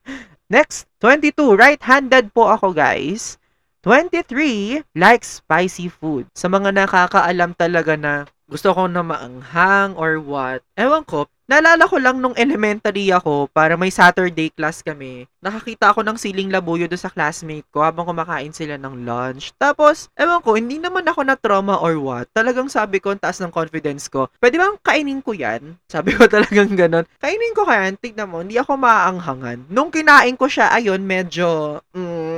Next, 0.53 0.85
22, 1.01 1.57
right-handed 1.57 2.37
po 2.37 2.53
ako 2.53 2.77
guys. 2.77 3.41
23, 3.81 4.85
like 4.93 5.25
spicy 5.25 5.89
food. 5.89 6.29
Sa 6.37 6.53
mga 6.53 6.77
nakakaalam 6.77 7.57
talaga 7.57 7.97
na 7.97 8.29
gusto 8.51 8.75
ko 8.75 8.91
na 8.91 9.07
maanghang 9.07 9.95
or 9.95 10.19
what. 10.19 10.67
Ewan 10.75 11.07
ko, 11.07 11.31
naalala 11.51 11.87
ko 11.87 11.99
lang 11.99 12.23
nung 12.23 12.35
elementary 12.39 13.11
ako, 13.11 13.51
para 13.51 13.75
may 13.75 13.91
Saturday 13.91 14.55
class 14.55 14.87
kami, 14.87 15.27
nakakita 15.43 15.91
ako 15.91 16.07
ng 16.07 16.15
siling 16.15 16.47
labuyo 16.47 16.87
do 16.87 16.95
sa 16.95 17.11
classmate 17.11 17.67
ko 17.75 17.83
habang 17.83 18.07
kumakain 18.07 18.55
sila 18.55 18.79
ng 18.79 19.03
lunch. 19.03 19.51
Tapos, 19.59 20.07
ewan 20.15 20.39
ko, 20.47 20.55
hindi 20.55 20.79
naman 20.79 21.03
ako 21.07 21.27
na 21.27 21.35
trauma 21.35 21.75
or 21.83 21.99
what. 21.99 22.31
Talagang 22.31 22.71
sabi 22.71 23.03
ko, 23.03 23.19
taas 23.19 23.43
ng 23.43 23.51
confidence 23.51 24.07
ko, 24.07 24.31
pwede 24.39 24.63
bang 24.63 24.79
kainin 24.79 25.19
ko 25.19 25.35
yan? 25.35 25.75
Sabi 25.91 26.15
ko 26.15 26.31
talagang 26.31 26.79
ganon. 26.79 27.03
Kainin 27.19 27.51
ko 27.51 27.67
kaya, 27.67 27.91
tignan 27.99 28.31
mo, 28.31 28.47
hindi 28.47 28.55
ako 28.55 28.79
maaanghangan. 28.79 29.67
Nung 29.75 29.91
kinain 29.91 30.39
ko 30.39 30.47
siya, 30.47 30.71
ayun, 30.71 31.03
medyo, 31.03 31.83
mm, 31.91 32.30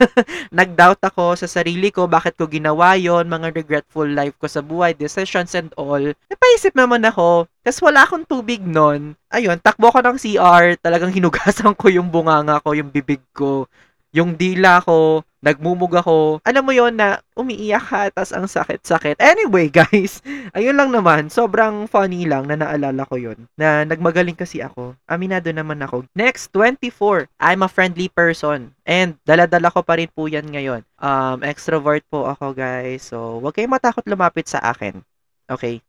nag-doubt 0.58 1.00
ako 1.02 1.34
sa 1.38 1.48
sarili 1.48 1.88
ko, 1.92 2.06
bakit 2.06 2.36
ko 2.36 2.46
ginawa 2.46 2.94
yon 2.98 3.28
mga 3.28 3.52
regretful 3.52 4.06
life 4.08 4.36
ko 4.38 4.46
sa 4.46 4.60
buhay, 4.60 4.92
decisions 4.96 5.52
and 5.56 5.72
all. 5.74 6.02
Napaisip 6.30 6.72
naman 6.76 7.02
ako, 7.06 7.48
kasi 7.62 7.78
wala 7.82 8.04
akong 8.04 8.26
tubig 8.26 8.62
nun. 8.62 9.14
Ayun, 9.32 9.58
takbo 9.60 9.90
ko 9.90 10.00
ng 10.00 10.18
CR, 10.18 10.76
talagang 10.78 11.14
hinugasan 11.14 11.74
ko 11.80 11.86
yung 11.88 12.08
bunganga 12.12 12.60
ko, 12.60 12.76
yung 12.76 12.92
bibig 12.92 13.22
ko, 13.32 13.66
yung 14.12 14.36
dila 14.36 14.84
ko, 14.84 15.24
nagmumug 15.42 15.92
ako. 15.98 16.38
Alam 16.46 16.62
mo 16.64 16.72
yon 16.72 16.94
na 16.94 17.18
umiiyak 17.34 17.84
ka, 17.84 18.00
tas 18.14 18.30
ang 18.30 18.46
sakit-sakit. 18.46 19.18
Anyway, 19.18 19.68
guys, 19.82 20.22
ayun 20.54 20.78
lang 20.78 20.94
naman. 20.94 21.28
Sobrang 21.28 21.90
funny 21.90 22.24
lang 22.24 22.46
na 22.46 22.56
naalala 22.56 23.02
ko 23.04 23.18
yon 23.18 23.50
Na 23.58 23.82
nagmagaling 23.82 24.38
kasi 24.38 24.62
ako. 24.62 24.94
Aminado 25.10 25.50
naman 25.50 25.82
ako. 25.82 26.06
Next, 26.14 26.54
24. 26.54 27.28
I'm 27.42 27.66
a 27.66 27.68
friendly 27.68 28.06
person. 28.08 28.72
And 28.86 29.18
daladala 29.26 29.68
ko 29.74 29.82
pa 29.82 29.98
rin 29.98 30.08
po 30.08 30.30
yan 30.30 30.46
ngayon. 30.48 30.86
Um, 31.02 31.42
extrovert 31.42 32.06
po 32.06 32.30
ako, 32.30 32.54
guys. 32.54 33.02
So, 33.02 33.42
wag 33.42 33.58
kayong 33.58 33.74
matakot 33.74 34.06
lumapit 34.06 34.46
sa 34.46 34.62
akin. 34.62 35.02
Okay? 35.50 35.82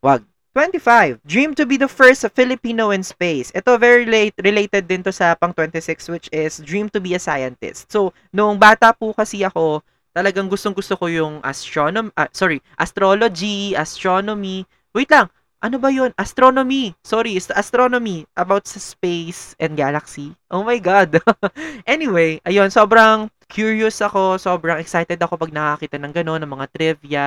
Wag. 0.00 0.31
25. 0.52 1.24
Dream 1.24 1.56
to 1.56 1.64
be 1.64 1.80
the 1.80 1.88
first 1.88 2.28
Filipino 2.36 2.92
in 2.92 3.00
space. 3.00 3.48
Ito 3.56 3.80
very 3.80 4.04
late, 4.04 4.36
related 4.36 4.84
din 4.84 5.00
to 5.00 5.08
sa 5.08 5.32
pang 5.32 5.56
26 5.56 6.12
which 6.12 6.28
is 6.28 6.60
dream 6.60 6.92
to 6.92 7.00
be 7.00 7.16
a 7.16 7.20
scientist. 7.20 7.88
So, 7.88 8.12
noong 8.36 8.60
bata 8.60 8.92
po 8.92 9.16
kasi 9.16 9.40
ako, 9.48 9.80
talagang 10.12 10.52
gustong 10.52 10.76
gusto 10.76 10.92
ko 11.00 11.08
yung 11.08 11.40
astronomy, 11.40 12.12
ah, 12.20 12.28
sorry, 12.36 12.60
astrology, 12.76 13.72
astronomy. 13.72 14.68
Wait 14.92 15.08
lang, 15.08 15.32
ano 15.64 15.80
ba 15.80 15.88
yun? 15.88 16.12
Astronomy. 16.20 16.92
Sorry, 17.00 17.38
it's 17.38 17.48
astronomy 17.48 18.28
about 18.36 18.68
sa 18.68 18.76
space 18.76 19.56
and 19.56 19.72
galaxy. 19.72 20.36
Oh 20.52 20.60
my 20.60 20.76
God. 20.76 21.16
anyway, 21.88 22.44
ayun, 22.44 22.68
sobrang 22.68 23.32
curious 23.48 24.04
ako, 24.04 24.36
sobrang 24.36 24.82
excited 24.82 25.16
ako 25.16 25.40
pag 25.40 25.54
nakakita 25.54 25.96
ng 25.96 26.12
gano'n, 26.12 26.40
ng 26.44 26.52
mga 26.52 26.66
trivia, 26.76 27.26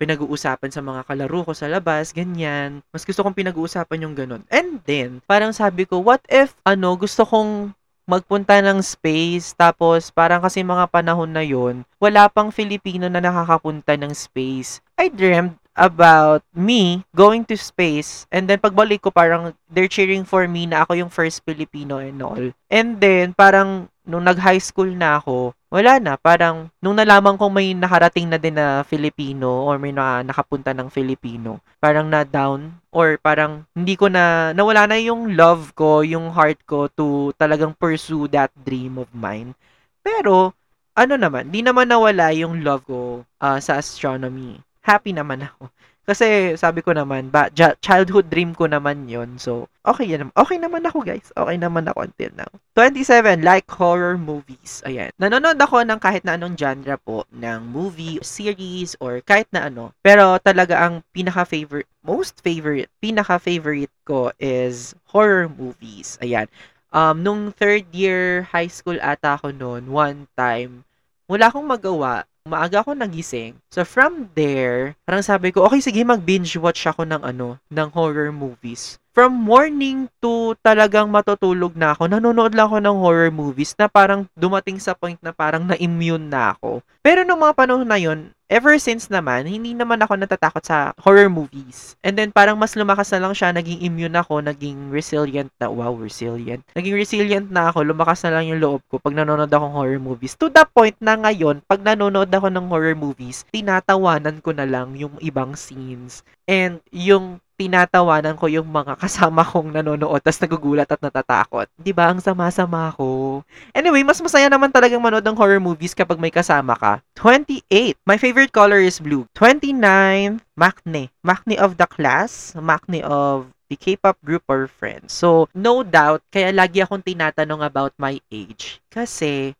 pinag-uusapan 0.00 0.70
sa 0.72 0.84
mga 0.84 1.06
kalaro 1.06 1.40
ko 1.46 1.52
sa 1.56 1.70
labas, 1.70 2.10
ganyan. 2.10 2.80
Mas 2.90 3.06
gusto 3.06 3.22
kong 3.22 3.36
pinag-uusapan 3.36 4.04
yung 4.04 4.14
ganun. 4.18 4.42
And 4.50 4.82
then, 4.84 5.22
parang 5.24 5.54
sabi 5.54 5.86
ko, 5.86 6.02
what 6.02 6.20
if, 6.28 6.56
ano, 6.66 6.96
gusto 6.98 7.22
kong 7.22 7.72
magpunta 8.02 8.58
ng 8.58 8.82
space, 8.82 9.54
tapos 9.54 10.10
parang 10.10 10.42
kasi 10.42 10.66
mga 10.66 10.90
panahon 10.90 11.30
na 11.30 11.46
yon 11.46 11.86
wala 12.02 12.26
pang 12.26 12.50
Filipino 12.50 13.06
na 13.06 13.22
nakakapunta 13.22 13.94
ng 13.94 14.10
space. 14.10 14.82
I 14.98 15.06
dreamed 15.06 15.54
about 15.72 16.44
me 16.52 17.00
going 17.16 17.44
to 17.48 17.56
space 17.56 18.28
and 18.28 18.44
then 18.44 18.60
pagbalik 18.60 19.00
ko 19.00 19.08
parang 19.08 19.56
they're 19.72 19.88
cheering 19.88 20.22
for 20.22 20.44
me 20.44 20.68
na 20.68 20.84
ako 20.84 21.00
yung 21.00 21.12
first 21.12 21.40
Filipino 21.44 21.96
and 21.96 22.20
all. 22.20 22.52
And 22.68 23.00
then 23.00 23.32
parang 23.32 23.92
nung 24.02 24.26
nag-high 24.26 24.58
school 24.58 24.90
na 24.90 25.22
ako, 25.22 25.54
wala 25.70 26.02
na. 26.02 26.18
Parang, 26.18 26.68
nung 26.82 26.98
nalaman 26.98 27.38
kong 27.38 27.54
may 27.54 27.70
nakarating 27.72 28.26
na 28.26 28.38
din 28.38 28.58
na 28.58 28.82
Filipino 28.82 29.70
or 29.70 29.78
may 29.78 29.94
na, 29.94 30.26
nakapunta 30.26 30.74
ng 30.74 30.90
Filipino, 30.90 31.62
parang 31.78 32.10
na-down 32.10 32.74
or 32.90 33.16
parang 33.22 33.62
hindi 33.72 33.94
ko 33.94 34.10
na, 34.10 34.50
nawala 34.52 34.90
na 34.90 34.98
yung 34.98 35.38
love 35.38 35.72
ko, 35.78 36.02
yung 36.02 36.34
heart 36.34 36.58
ko 36.66 36.90
to 36.92 37.30
talagang 37.38 37.72
pursue 37.78 38.26
that 38.28 38.50
dream 38.66 38.98
of 38.98 39.08
mine. 39.14 39.54
Pero, 40.02 40.52
ano 40.92 41.14
naman, 41.16 41.48
di 41.48 41.62
naman 41.64 41.88
nawala 41.88 42.34
yung 42.34 42.60
love 42.60 42.84
ko 42.84 43.00
uh, 43.40 43.58
sa 43.62 43.78
astronomy. 43.78 44.60
Happy 44.82 45.14
naman 45.14 45.46
ako. 45.46 45.70
Kasi 46.02 46.58
sabi 46.58 46.82
ko 46.82 46.90
naman, 46.90 47.30
ba, 47.30 47.46
childhood 47.78 48.26
dream 48.26 48.58
ko 48.58 48.66
naman 48.66 49.06
yon 49.06 49.38
So, 49.38 49.70
okay 49.86 50.10
yan. 50.10 50.34
Okay 50.34 50.58
naman 50.58 50.82
ako, 50.82 51.06
guys. 51.06 51.30
Okay 51.30 51.54
naman 51.54 51.86
ako 51.86 52.10
until 52.10 52.32
now. 52.34 52.50
27, 52.74 53.46
like 53.46 53.70
horror 53.70 54.18
movies. 54.18 54.82
Ayan. 54.82 55.14
Nanonood 55.22 55.62
ako 55.62 55.86
ng 55.86 56.02
kahit 56.02 56.26
na 56.26 56.34
anong 56.34 56.58
genre 56.58 56.98
po 56.98 57.22
ng 57.30 57.70
movie, 57.70 58.18
series, 58.18 58.98
or 58.98 59.22
kahit 59.22 59.46
na 59.54 59.70
ano. 59.70 59.94
Pero 60.02 60.42
talaga 60.42 60.82
ang 60.82 61.06
pinaka-favorite, 61.14 61.86
most 62.02 62.42
favorite, 62.42 62.90
pinaka-favorite 62.98 63.94
ko 64.02 64.34
is 64.42 64.98
horror 65.06 65.46
movies. 65.46 66.18
Ayan. 66.18 66.50
Um, 66.90 67.22
nung 67.22 67.54
third 67.54 67.86
year 67.94 68.50
high 68.50 68.68
school 68.68 68.98
ata 68.98 69.38
ako 69.38 69.54
noon, 69.54 69.86
one 69.86 70.26
time, 70.34 70.82
wala 71.30 71.46
akong 71.46 71.64
magawa 71.64 72.26
maaga 72.46 72.82
ako 72.82 72.98
nagising. 72.98 73.54
So 73.70 73.86
from 73.86 74.30
there, 74.34 74.98
parang 75.06 75.22
sabi 75.22 75.54
ko, 75.54 75.62
okay 75.66 75.78
sige 75.78 76.02
mag-binge 76.02 76.58
watch 76.58 76.82
ako 76.86 77.06
ng 77.06 77.22
ano, 77.22 77.58
ng 77.70 77.88
horror 77.94 78.34
movies. 78.34 78.98
From 79.12 79.36
morning 79.36 80.08
to 80.24 80.56
talagang 80.64 81.12
matutulog 81.12 81.76
na 81.76 81.92
ako, 81.92 82.08
nanonood 82.08 82.56
lang 82.56 82.66
ako 82.72 82.78
ng 82.80 82.96
horror 82.96 83.32
movies 83.32 83.76
na 83.76 83.84
parang 83.84 84.24
dumating 84.32 84.80
sa 84.80 84.96
point 84.96 85.20
na 85.20 85.36
parang 85.36 85.68
na-immune 85.68 86.32
na 86.32 86.56
ako. 86.56 86.80
Pero 87.04 87.20
nung 87.20 87.44
mga 87.44 87.52
panahon 87.52 87.84
na 87.84 88.00
yun, 88.00 88.32
ever 88.52 88.76
since 88.76 89.08
naman, 89.08 89.48
hindi 89.48 89.72
naman 89.72 89.96
ako 90.04 90.20
natatakot 90.20 90.60
sa 90.60 90.92
horror 91.00 91.32
movies. 91.32 91.96
And 92.04 92.12
then 92.20 92.28
parang 92.36 92.60
mas 92.60 92.76
lumakas 92.76 93.08
na 93.16 93.24
lang 93.24 93.32
siya, 93.32 93.56
naging 93.56 93.80
immune 93.80 94.12
ako, 94.12 94.44
naging 94.44 94.92
resilient 94.92 95.48
na, 95.56 95.72
wow, 95.72 95.96
resilient. 95.96 96.60
Naging 96.76 96.92
resilient 96.92 97.48
na 97.48 97.72
ako, 97.72 97.88
lumakas 97.88 98.20
na 98.28 98.36
lang 98.36 98.52
yung 98.52 98.60
loob 98.60 98.84
ko 98.92 99.00
pag 99.00 99.16
nanonood 99.16 99.48
akong 99.48 99.72
horror 99.72 99.96
movies. 99.96 100.36
To 100.36 100.52
the 100.52 100.68
point 100.68 101.00
na 101.00 101.16
ngayon, 101.16 101.64
pag 101.64 101.80
nanonood 101.80 102.28
ako 102.28 102.52
ng 102.52 102.68
horror 102.68 102.92
movies, 102.92 103.48
tinatawanan 103.48 104.44
ko 104.44 104.52
na 104.52 104.68
lang 104.68 104.92
yung 105.00 105.16
ibang 105.24 105.56
scenes. 105.56 106.20
And 106.44 106.84
yung 106.92 107.40
tinatawanan 107.62 108.34
ko 108.34 108.50
yung 108.50 108.66
mga 108.66 108.98
kasama 108.98 109.46
kong 109.46 109.70
nanonood 109.70 110.18
tas 110.18 110.42
nagugulat 110.42 110.90
at 110.90 110.98
natatakot. 110.98 111.70
'Di 111.78 111.94
ba? 111.94 112.10
Ang 112.10 112.18
sama-sama 112.18 112.90
ko. 112.98 113.40
Anyway, 113.70 114.02
mas 114.02 114.18
masaya 114.18 114.50
naman 114.50 114.74
talagang 114.74 114.98
manood 114.98 115.22
ng 115.22 115.38
horror 115.38 115.62
movies 115.62 115.94
kapag 115.94 116.18
may 116.18 116.34
kasama 116.34 116.74
ka. 116.74 116.98
28. 117.14 117.94
My 118.02 118.18
favorite 118.18 118.50
color 118.50 118.82
is 118.82 118.98
blue. 118.98 119.30
29. 119.38 120.42
Makne. 120.58 121.14
Makne 121.22 121.54
of 121.62 121.78
the 121.78 121.86
class. 121.86 122.50
Makne 122.58 123.06
of 123.06 123.54
the 123.70 123.78
K-pop 123.78 124.18
group 124.20 124.42
or 124.50 124.66
friends. 124.66 125.14
So, 125.14 125.48
no 125.56 125.80
doubt, 125.86 126.20
kaya 126.28 126.52
lagi 126.52 126.84
akong 126.84 127.06
tinatanong 127.06 127.64
about 127.64 127.96
my 127.96 128.20
age. 128.28 128.84
Kasi, 128.92 129.56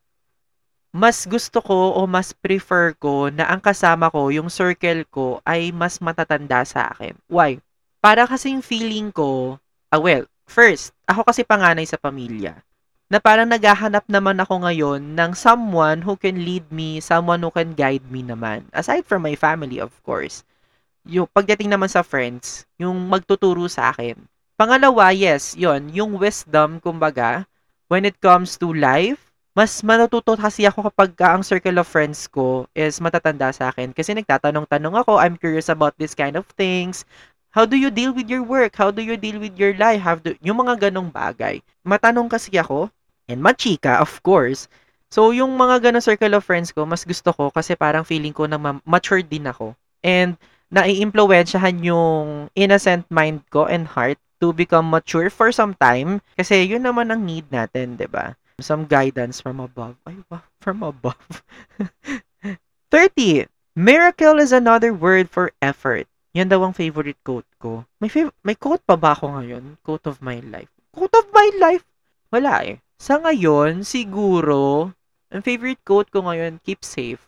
mas 0.92 1.25
gusto 1.25 1.64
ko 1.64 1.97
o 1.97 2.04
mas 2.04 2.37
prefer 2.37 2.92
ko 3.00 3.32
na 3.32 3.49
ang 3.49 3.64
kasama 3.64 4.12
ko, 4.12 4.28
yung 4.28 4.52
circle 4.52 5.09
ko, 5.09 5.40
ay 5.49 5.73
mas 5.73 5.97
matatanda 5.97 6.61
sa 6.68 6.92
akin. 6.92 7.16
Why? 7.32 7.56
Para 8.02 8.26
kasing 8.26 8.66
feeling 8.66 9.14
ko, 9.14 9.62
ah, 9.94 10.02
well, 10.02 10.26
first, 10.50 10.90
ako 11.06 11.23
kasi 11.23 11.47
panganay 11.47 11.87
sa 11.87 11.94
pamilya. 11.94 12.59
Na 13.06 13.23
parang 13.23 13.47
naghahanap 13.47 14.11
naman 14.11 14.42
ako 14.42 14.66
ngayon 14.66 15.14
ng 15.14 15.30
someone 15.38 16.02
who 16.02 16.18
can 16.18 16.42
lead 16.42 16.66
me, 16.75 16.99
someone 16.99 17.38
who 17.38 17.54
can 17.54 17.78
guide 17.78 18.02
me 18.11 18.26
naman. 18.26 18.66
Aside 18.75 19.06
from 19.06 19.23
my 19.23 19.38
family, 19.38 19.78
of 19.78 19.94
course. 20.02 20.42
Yung 21.06 21.30
pagdating 21.30 21.71
naman 21.71 21.87
sa 21.87 22.02
friends, 22.02 22.66
yung 22.75 23.06
magtuturo 23.06 23.71
sa 23.71 23.94
akin. 23.94 24.18
Pangalawa, 24.59 25.14
yes, 25.14 25.54
yon 25.54 25.87
yung 25.94 26.18
wisdom, 26.18 26.82
kumbaga, 26.82 27.47
when 27.87 28.02
it 28.02 28.18
comes 28.18 28.59
to 28.59 28.75
life, 28.75 29.30
mas 29.54 29.78
matututo 29.85 30.32
kasi 30.35 30.64
ako 30.64 30.88
kapag 30.88 31.12
ang 31.23 31.44
circle 31.44 31.76
of 31.76 31.87
friends 31.87 32.25
ko 32.25 32.64
is 32.73 32.99
matatanda 32.99 33.52
sa 33.52 33.68
akin. 33.68 33.92
Kasi 33.92 34.16
nagtatanong-tanong 34.16 35.06
ako, 35.06 35.21
I'm 35.21 35.37
curious 35.37 35.68
about 35.68 35.94
this 36.00 36.16
kind 36.16 36.35
of 36.35 36.49
things. 36.56 37.04
How 37.52 37.68
do 37.68 37.76
you 37.76 37.92
deal 37.92 38.16
with 38.16 38.32
your 38.32 38.40
work? 38.40 38.76
How 38.80 38.88
do 38.88 39.04
you 39.04 39.21
deal 39.21 39.37
with 39.37 39.61
your 39.61 39.76
life? 39.76 40.00
How 40.00 40.16
do, 40.16 40.32
yung 40.40 40.64
mga 40.64 40.88
ganong 40.88 41.12
bagay. 41.12 41.61
Matanong 41.85 42.32
kasi 42.32 42.56
ako, 42.56 42.88
and 43.28 43.44
machika, 43.44 44.00
of 44.00 44.09
course. 44.25 44.73
So, 45.12 45.37
yung 45.37 45.52
mga 45.61 45.85
ganong 45.85 46.04
circle 46.04 46.32
of 46.32 46.49
friends 46.49 46.73
ko, 46.73 46.88
mas 46.88 47.04
gusto 47.04 47.28
ko 47.37 47.52
kasi 47.52 47.76
parang 47.76 48.09
feeling 48.09 48.32
ko 48.32 48.49
na 48.49 48.56
mature 48.88 49.21
din 49.21 49.44
ako. 49.44 49.76
And, 50.00 50.40
nai-impluensyahan 50.73 51.85
yung 51.85 52.49
innocent 52.56 53.04
mind 53.12 53.44
ko 53.52 53.68
and 53.68 53.85
heart 53.85 54.16
to 54.40 54.56
become 54.56 54.88
mature 54.88 55.28
for 55.28 55.52
some 55.52 55.76
time. 55.76 56.25
Kasi 56.35 56.64
yun 56.64 56.82
naman 56.82 57.12
ang 57.12 57.23
need 57.23 57.47
natin, 57.52 58.00
'di 58.00 58.09
ba? 58.09 58.35
Some 58.59 58.88
guidance 58.88 59.38
from 59.38 59.61
above. 59.61 60.00
Ay, 60.09 60.16
wow, 60.32 60.42
from 60.64 60.80
above. 60.80 61.44
30. 62.90 63.47
Miracle 63.76 64.40
is 64.40 64.52
another 64.52 64.92
word 64.92 65.28
for 65.28 65.52
effort. 65.61 66.09
Yan 66.33 66.49
daw 66.49 66.65
ang 66.65 66.73
favorite 66.73 67.21
quote 67.21 67.49
ko. 67.61 67.85
May, 68.01 68.09
fav- 68.09 68.33
may 68.41 68.57
quote 68.57 68.81
pa 68.89 68.97
ba 68.97 69.12
ako 69.12 69.37
ngayon? 69.37 69.77
Quote 69.85 70.09
of 70.09 70.25
my 70.25 70.41
life. 70.41 70.73
Quote 70.89 71.12
of 71.12 71.29
my 71.29 71.49
life? 71.61 71.85
Wala 72.33 72.65
eh. 72.65 72.77
Sa 72.97 73.21
ngayon, 73.21 73.85
siguro, 73.85 74.89
ang 75.29 75.43
favorite 75.45 75.85
quote 75.85 76.09
ko 76.09 76.25
ngayon, 76.25 76.57
keep 76.65 76.81
safe. 76.81 77.21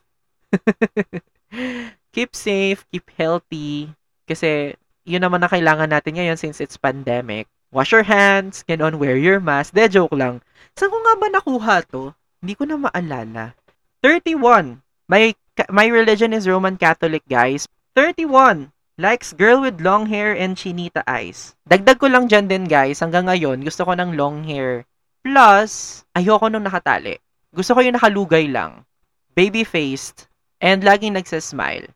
keep 2.17 2.33
safe, 2.33 2.89
keep 2.89 3.05
healthy. 3.21 3.93
Kasi, 4.25 4.73
yun 5.05 5.21
naman 5.21 5.45
na 5.45 5.53
kailangan 5.53 5.93
natin 5.93 6.17
ngayon 6.17 6.41
since 6.41 6.65
it's 6.65 6.81
pandemic. 6.81 7.45
Wash 7.75 7.93
your 7.93 8.09
hands, 8.09 8.65
ganon, 8.65 8.97
wear 8.97 9.21
your 9.21 9.37
mask. 9.43 9.77
De, 9.77 9.85
joke 9.85 10.17
lang. 10.17 10.41
Saan 10.79 10.89
ko 10.89 10.99
nga 11.05 11.15
ba 11.21 11.27
nakuha 11.29 11.77
to? 11.93 12.17
Hindi 12.41 12.55
ko 12.57 12.65
na 12.65 12.81
maalala. 12.81 13.53
31. 14.01 14.81
My, 15.11 15.37
my 15.69 15.87
religion 15.93 16.33
is 16.33 16.49
Roman 16.49 16.81
Catholic, 16.81 17.27
guys. 17.29 17.69
31. 17.97 18.74
Likes 18.95 19.35
girl 19.35 19.59
with 19.59 19.83
long 19.83 20.07
hair 20.07 20.31
and 20.31 20.55
chinita 20.55 21.03
eyes. 21.11 21.59
Dagdag 21.67 21.99
ko 21.99 22.07
lang 22.07 22.31
dyan 22.31 22.47
din, 22.47 22.71
guys. 22.71 23.03
Hanggang 23.03 23.27
ngayon, 23.27 23.67
gusto 23.67 23.83
ko 23.83 23.91
ng 23.91 24.15
long 24.15 24.47
hair. 24.47 24.87
Plus, 25.27 26.07
ayoko 26.15 26.47
nung 26.47 26.63
nakatali. 26.63 27.19
Gusto 27.51 27.75
ko 27.75 27.83
yung 27.83 27.99
nakalugay 27.99 28.47
lang. 28.47 28.87
Baby-faced. 29.35 30.31
And 30.63 30.87
laging 30.87 31.19
nagsasmile. 31.19 31.91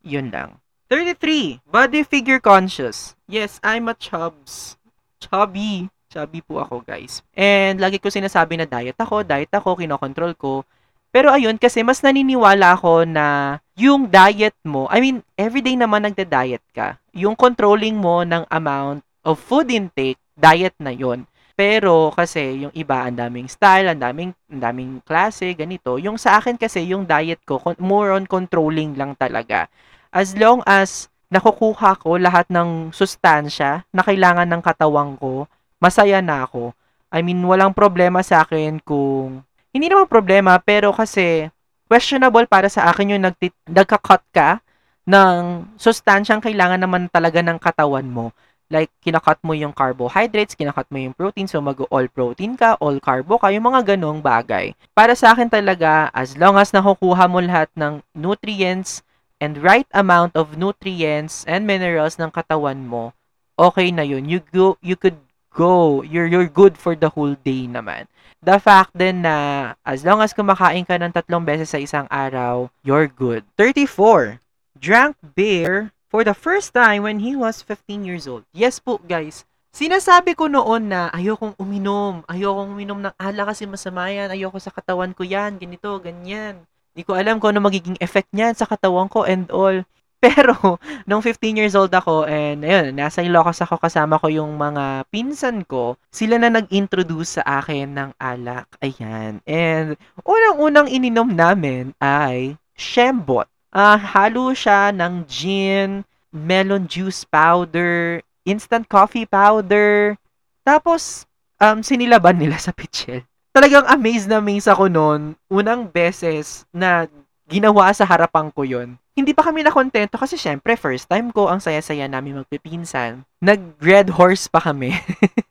Yun 0.00 0.32
lang. 0.32 0.56
33. 0.88 1.60
Body 1.68 2.00
figure 2.00 2.40
conscious. 2.40 3.12
Yes, 3.28 3.60
I'm 3.60 3.92
a 3.92 3.92
chubs. 3.92 4.80
Chubby. 5.20 5.92
Chubby 6.08 6.40
po 6.40 6.64
ako, 6.64 6.80
guys. 6.80 7.20
And 7.36 7.76
lagi 7.76 8.00
ko 8.00 8.08
sinasabi 8.08 8.56
na 8.56 8.64
diet 8.64 8.96
ako, 8.96 9.20
diet 9.20 9.52
ako, 9.52 9.76
kinokontrol 9.76 10.32
ko. 10.32 10.64
Pero 11.08 11.32
ayun, 11.32 11.56
kasi 11.56 11.80
mas 11.80 12.04
naniniwala 12.04 12.76
ako 12.76 13.08
na 13.08 13.58
yung 13.78 14.10
diet 14.12 14.56
mo, 14.66 14.90
I 14.92 15.00
mean, 15.00 15.24
everyday 15.40 15.72
naman 15.72 16.04
nagda-diet 16.04 16.62
ka. 16.76 17.00
Yung 17.16 17.32
controlling 17.32 17.96
mo 17.96 18.26
ng 18.26 18.44
amount 18.52 19.00
of 19.24 19.40
food 19.40 19.72
intake, 19.72 20.20
diet 20.36 20.76
na 20.76 20.92
yon. 20.92 21.24
Pero 21.58 22.14
kasi 22.14 22.62
yung 22.62 22.74
iba, 22.76 23.02
ang 23.02 23.18
daming 23.18 23.50
style, 23.50 23.90
ang 23.90 23.98
daming, 23.98 24.30
ang 24.46 24.60
daming 24.62 24.92
klase, 25.02 25.50
ganito. 25.58 25.98
Yung 25.98 26.14
sa 26.14 26.38
akin 26.38 26.54
kasi, 26.54 26.86
yung 26.86 27.02
diet 27.02 27.42
ko, 27.42 27.58
more 27.82 28.14
on 28.14 28.30
controlling 28.30 28.94
lang 28.94 29.18
talaga. 29.18 29.66
As 30.14 30.38
long 30.38 30.62
as 30.68 31.10
nakukuha 31.34 31.98
ko 31.98 32.14
lahat 32.14 32.46
ng 32.46 32.94
sustansya 32.94 33.82
na 33.90 34.06
kailangan 34.06 34.46
ng 34.46 34.62
katawang 34.62 35.18
ko, 35.18 35.50
masaya 35.82 36.22
na 36.22 36.46
ako. 36.46 36.70
I 37.10 37.26
mean, 37.26 37.40
walang 37.42 37.72
problema 37.72 38.20
sa 38.22 38.44
akin 38.44 38.78
kung... 38.84 39.42
Hindi 39.78 39.94
naman 39.94 40.10
problema, 40.10 40.58
pero 40.58 40.90
kasi 40.90 41.46
questionable 41.86 42.50
para 42.50 42.66
sa 42.66 42.90
akin 42.90 43.14
yung 43.14 43.22
nagti- 43.22 43.54
nagka-cut 43.70 44.26
ka 44.34 44.58
ng 45.06 45.70
sustansyang 45.78 46.42
kailangan 46.42 46.82
naman 46.82 47.06
talaga 47.06 47.38
ng 47.46 47.62
katawan 47.62 48.10
mo. 48.10 48.34
Like, 48.66 48.90
kinakat 48.98 49.38
mo 49.46 49.54
yung 49.54 49.70
carbohydrates, 49.70 50.58
kinakat 50.58 50.90
mo 50.90 50.98
yung 50.98 51.14
protein, 51.14 51.46
so 51.46 51.62
mag-all 51.62 52.10
protein 52.10 52.58
ka, 52.58 52.74
all 52.82 52.98
carbo 52.98 53.38
ka, 53.38 53.54
yung 53.54 53.70
mga 53.70 53.94
ganong 53.94 54.18
bagay. 54.18 54.74
Para 54.98 55.14
sa 55.14 55.30
akin 55.30 55.46
talaga, 55.46 56.10
as 56.10 56.34
long 56.34 56.58
as 56.58 56.74
nakukuha 56.74 57.30
mo 57.30 57.38
lahat 57.38 57.70
ng 57.78 58.02
nutrients 58.18 59.06
and 59.38 59.62
right 59.62 59.86
amount 59.94 60.34
of 60.34 60.58
nutrients 60.58 61.46
and 61.46 61.70
minerals 61.70 62.18
ng 62.18 62.34
katawan 62.34 62.82
mo, 62.82 63.14
okay 63.54 63.94
na 63.94 64.02
yun. 64.02 64.26
You 64.26 64.42
go, 64.50 64.74
you 64.82 64.98
could 64.98 65.22
go. 65.52 66.02
You're, 66.02 66.26
you're 66.26 66.50
good 66.50 66.78
for 66.78 66.94
the 66.94 67.10
whole 67.10 67.34
day 67.34 67.66
naman. 67.66 68.06
The 68.38 68.62
fact 68.62 68.94
din 68.94 69.26
na 69.26 69.74
as 69.82 70.06
long 70.06 70.22
as 70.22 70.30
kumakain 70.30 70.86
ka 70.86 70.94
ng 70.94 71.10
tatlong 71.10 71.42
beses 71.42 71.74
sa 71.74 71.82
isang 71.82 72.06
araw, 72.06 72.70
you're 72.86 73.10
good. 73.10 73.42
34. 73.58 74.38
Drank 74.78 75.18
beer 75.34 75.90
for 76.06 76.22
the 76.22 76.34
first 76.34 76.70
time 76.70 77.02
when 77.02 77.18
he 77.18 77.34
was 77.34 77.60
15 77.66 78.06
years 78.06 78.30
old. 78.30 78.46
Yes 78.54 78.78
po, 78.78 79.02
guys. 79.02 79.42
Sinasabi 79.74 80.32
ko 80.32 80.48
noon 80.48 80.90
na 80.90 81.10
ayokong 81.12 81.58
uminom. 81.60 82.24
Ayokong 82.30 82.72
uminom 82.72 82.98
ng 83.04 83.14
ala 83.18 83.42
kasi 83.46 83.68
masama 83.68 84.08
yan. 84.08 84.32
Ayoko 84.32 84.56
sa 84.62 84.72
katawan 84.72 85.12
ko 85.12 85.26
yan. 85.26 85.60
Ganito, 85.60 85.92
ganyan. 86.00 86.64
Di 86.96 87.06
ko 87.06 87.14
alam 87.14 87.38
kung 87.38 87.54
ano 87.54 87.62
magiging 87.62 87.98
effect 88.02 88.26
niyan 88.34 88.58
sa 88.58 88.66
katawan 88.66 89.06
ko 89.06 89.22
and 89.22 89.50
all. 89.54 89.84
Pero, 90.24 90.82
nung 91.06 91.22
15 91.22 91.62
years 91.62 91.78
old 91.78 91.94
ako, 91.94 92.26
and 92.26 92.66
ayun, 92.66 92.90
nasa 92.90 93.22
Ilocos 93.22 93.62
ako 93.62 93.78
kasama 93.78 94.18
ko 94.18 94.26
yung 94.26 94.58
mga 94.58 95.06
pinsan 95.14 95.62
ko, 95.62 95.94
sila 96.10 96.42
na 96.42 96.50
nag-introduce 96.50 97.38
sa 97.38 97.62
akin 97.62 97.94
ng 97.94 98.10
alak. 98.18 98.66
Ayan. 98.82 99.38
And, 99.46 99.94
unang-unang 100.26 100.90
ininom 100.90 101.30
namin 101.30 101.94
ay 102.02 102.58
Shembot. 102.74 103.46
Uh, 103.70 103.94
halo 103.94 104.50
siya 104.54 104.90
ng 104.90 105.22
gin, 105.30 106.02
melon 106.34 106.90
juice 106.90 107.22
powder, 107.22 108.18
instant 108.42 108.90
coffee 108.90 109.26
powder, 109.26 110.18
tapos, 110.66 111.24
um, 111.62 111.80
sinilaban 111.80 112.36
nila 112.36 112.58
sa 112.58 112.74
pitchel. 112.74 113.22
Talagang 113.56 113.88
amazed 113.88 114.28
na 114.30 114.42
amazed 114.42 114.70
ako 114.70 114.90
noon, 114.92 115.32
unang 115.50 115.88
beses 115.88 116.68
na 116.70 117.06
ginawa 117.48 117.90
sa 117.96 118.04
harapan 118.04 118.52
ko 118.52 118.62
yon 118.62 119.00
hindi 119.18 119.34
pa 119.34 119.50
kami 119.50 119.66
nakontento 119.66 120.14
kasi 120.14 120.38
syempre 120.38 120.78
first 120.78 121.10
time 121.10 121.34
ko 121.34 121.50
ang 121.50 121.58
saya-saya 121.58 122.06
namin 122.06 122.38
magpipinsan. 122.38 123.26
Nag 123.42 123.74
red 123.82 124.14
horse 124.14 124.46
pa 124.46 124.62
kami. 124.62 124.94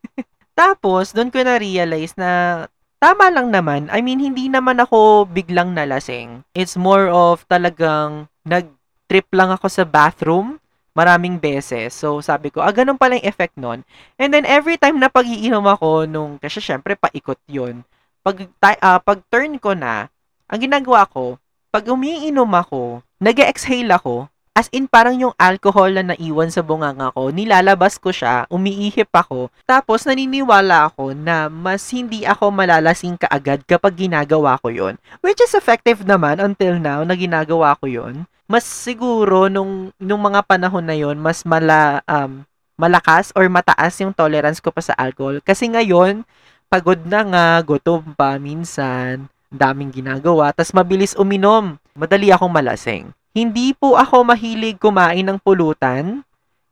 Tapos 0.58 1.12
doon 1.12 1.28
ko 1.28 1.44
na 1.44 1.60
realize 1.60 2.16
na 2.16 2.64
tama 2.96 3.28
lang 3.28 3.52
naman. 3.52 3.92
I 3.92 4.00
mean 4.00 4.24
hindi 4.24 4.48
naman 4.48 4.80
ako 4.80 5.28
biglang 5.28 5.76
nalasing. 5.76 6.48
It's 6.56 6.80
more 6.80 7.12
of 7.12 7.44
talagang 7.44 8.32
nag 8.48 8.72
trip 9.04 9.28
lang 9.36 9.52
ako 9.52 9.68
sa 9.68 9.84
bathroom 9.84 10.56
maraming 10.96 11.38
beses. 11.38 11.94
So, 11.94 12.18
sabi 12.18 12.50
ko, 12.50 12.58
ah, 12.58 12.74
ganun 12.74 12.98
pala 12.98 13.14
yung 13.14 13.28
effect 13.30 13.54
nun. 13.54 13.86
And 14.18 14.34
then, 14.34 14.42
every 14.42 14.74
time 14.74 14.98
na 14.98 15.06
pag-iinom 15.06 15.62
ako, 15.62 16.10
nung, 16.10 16.42
kasi 16.42 16.58
syempre, 16.58 16.98
paikot 16.98 17.38
yun. 17.46 17.86
Pag, 18.26 18.50
uh, 18.58 18.98
pag 18.98 19.18
turn 19.30 19.62
ko 19.62 19.78
na, 19.78 20.10
ang 20.50 20.58
ginagawa 20.58 21.06
ko, 21.06 21.38
pag 21.68 21.84
umiinom 21.84 22.48
ako, 22.48 23.04
nag 23.20 23.36
exhale 23.44 23.92
ako, 23.92 24.28
as 24.56 24.66
in 24.74 24.90
parang 24.90 25.14
yung 25.14 25.36
alcohol 25.38 25.92
na 25.92 26.10
naiwan 26.10 26.50
sa 26.50 26.64
bunganga 26.64 27.14
ko, 27.14 27.30
nilalabas 27.30 28.00
ko 28.00 28.10
siya, 28.10 28.48
umiihip 28.50 29.12
ako, 29.12 29.52
tapos 29.68 30.02
naniniwala 30.08 30.90
ako 30.90 31.14
na 31.14 31.46
mas 31.46 31.86
hindi 31.94 32.26
ako 32.26 32.50
malalasing 32.50 33.20
kaagad 33.20 33.62
kapag 33.68 33.94
ginagawa 33.94 34.58
ko 34.58 34.72
yon 34.72 34.98
Which 35.22 35.38
is 35.44 35.54
effective 35.54 36.02
naman 36.02 36.42
until 36.42 36.80
now 36.80 37.06
na 37.06 37.14
ginagawa 37.14 37.78
ko 37.78 37.86
yon 37.86 38.26
Mas 38.50 38.64
siguro 38.66 39.46
nung, 39.46 39.94
nung 40.00 40.24
mga 40.24 40.42
panahon 40.48 40.82
na 40.82 40.96
yon 40.96 41.20
mas 41.20 41.44
mala, 41.46 42.02
um, 42.08 42.42
malakas 42.80 43.30
or 43.36 43.44
mataas 43.52 43.94
yung 44.00 44.16
tolerance 44.16 44.58
ko 44.58 44.72
pa 44.72 44.80
sa 44.80 44.96
alcohol. 44.96 45.38
Kasi 45.44 45.68
ngayon, 45.68 46.24
pagod 46.72 46.98
na 47.04 47.20
nga, 47.22 47.46
gutom 47.62 48.16
pa 48.16 48.40
minsan, 48.40 49.28
daming 49.48 49.92
ginagawa, 49.92 50.52
tas 50.52 50.72
mabilis 50.76 51.16
uminom. 51.16 51.80
Madali 51.96 52.30
akong 52.30 52.52
malasing. 52.52 53.10
Hindi 53.32 53.72
po 53.76 53.96
ako 53.96 54.28
mahilig 54.28 54.80
kumain 54.80 55.26
ng 55.26 55.38
pulutan. 55.40 56.22